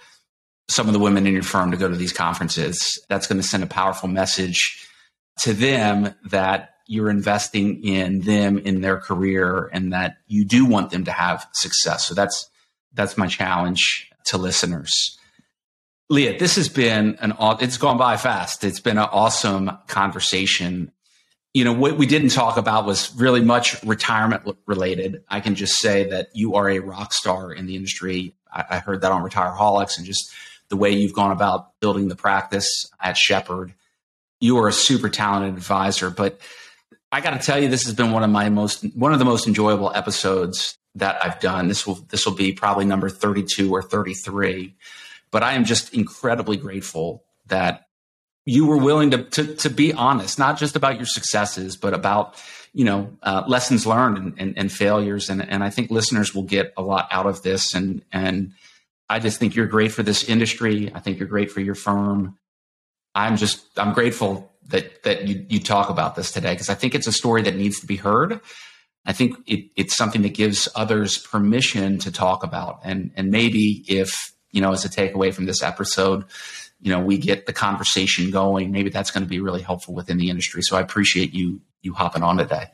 [0.67, 2.99] some of the women in your firm to go to these conferences.
[3.09, 4.87] That's going to send a powerful message
[5.41, 10.91] to them that you're investing in them in their career and that you do want
[10.91, 12.05] them to have success.
[12.05, 12.49] So that's
[12.93, 15.17] that's my challenge to listeners.
[16.09, 18.63] Leah, this has been an it's gone by fast.
[18.63, 20.91] It's been an awesome conversation.
[21.53, 25.23] You know, what we didn't talk about was really much retirement related.
[25.27, 28.35] I can just say that you are a rock star in the industry.
[28.53, 30.31] I, I heard that on Retireaholics and just
[30.69, 33.73] the way you've gone about building the practice at Shepherd.
[34.39, 36.39] You are a super talented advisor, but
[37.11, 39.25] I got to tell you, this has been one of my most one of the
[39.25, 41.67] most enjoyable episodes that I've done.
[41.67, 44.75] This will this will be probably number 32 or 33.
[45.31, 47.87] But I am just incredibly grateful that
[48.45, 52.35] you were willing to to, to be honest, not just about your successes, but about
[52.73, 55.29] you know uh, lessons learned and, and, and, failures.
[55.29, 57.73] And and I think listeners will get a lot out of this.
[57.73, 58.53] And and
[59.09, 60.91] I just think you're great for this industry.
[60.93, 62.37] I think you're great for your firm.
[63.15, 66.95] I'm just I'm grateful that that you, you talk about this today because I think
[66.95, 68.39] it's a story that needs to be heard.
[69.05, 73.83] I think it, it's something that gives others permission to talk about, and and maybe
[73.87, 76.25] if you know as a takeaway from this episode,
[76.81, 78.71] you know we get the conversation going.
[78.71, 80.61] Maybe that's going to be really helpful within the industry.
[80.61, 82.67] So I appreciate you you hopping on today.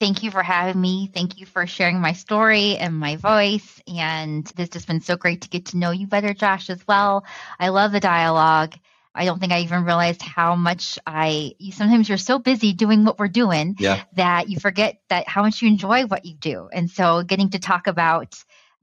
[0.00, 1.10] Thank you for having me.
[1.12, 3.80] Thank you for sharing my story and my voice.
[3.86, 7.24] And it's just been so great to get to know you better, Josh, as well.
[7.60, 8.74] I love the dialogue.
[9.14, 13.04] I don't think I even realized how much I you sometimes you're so busy doing
[13.04, 14.02] what we're doing yeah.
[14.14, 16.68] that you forget that how much you enjoy what you do.
[16.72, 18.36] And so getting to talk about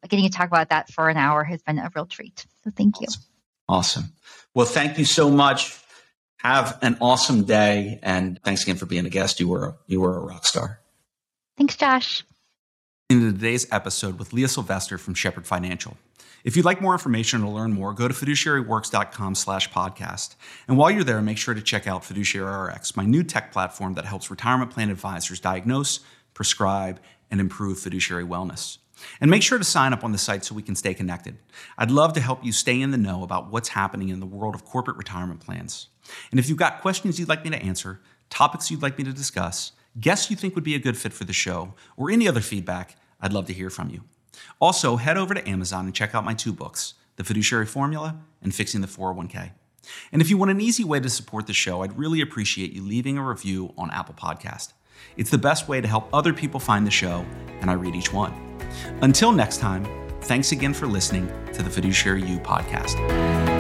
[0.08, 2.46] getting to talk about that for an hour has been a real treat.
[2.64, 3.08] So thank you.
[3.72, 4.04] Awesome.
[4.04, 4.14] awesome.
[4.54, 5.78] Well, thank you so much.
[6.38, 9.40] Have an awesome day and thanks again for being a guest.
[9.40, 10.80] You were you were a rock star.
[11.58, 12.24] Thanks, Josh.
[13.10, 15.98] In today's episode with Leah Sylvester from Shepherd Financial.
[16.44, 20.36] If you'd like more information or learn more, go to fiduciaryworks.com slash podcast.
[20.68, 23.94] And while you're there, make sure to check out Fiduciary RX, my new tech platform
[23.94, 26.00] that helps retirement plan advisors diagnose,
[26.34, 27.00] prescribe,
[27.30, 28.80] and improve fiduciary wellness.
[29.20, 31.38] And make sure to sign up on the site so we can stay connected.
[31.78, 34.56] I'd love to help you stay in the know about what's happening in the world
[34.56, 35.88] of corporate retirement plans.
[36.30, 39.14] And if you've got questions you'd like me to answer, topics you'd like me to
[39.14, 42.42] discuss, guests you think would be a good fit for the show, or any other
[42.42, 44.04] feedback, I'd love to hear from you.
[44.60, 48.54] Also, head over to Amazon and check out my two books, The Fiduciary Formula and
[48.54, 49.52] Fixing the 401k.
[50.12, 52.84] And if you want an easy way to support the show, I'd really appreciate you
[52.84, 54.74] leaving a review on Apple Podcast.
[55.18, 57.26] It's the best way to help other people find the show,
[57.62, 58.34] and I read each one.
[59.02, 59.86] Until next time,
[60.22, 63.51] thanks again for listening to the Fiduciary You podcast.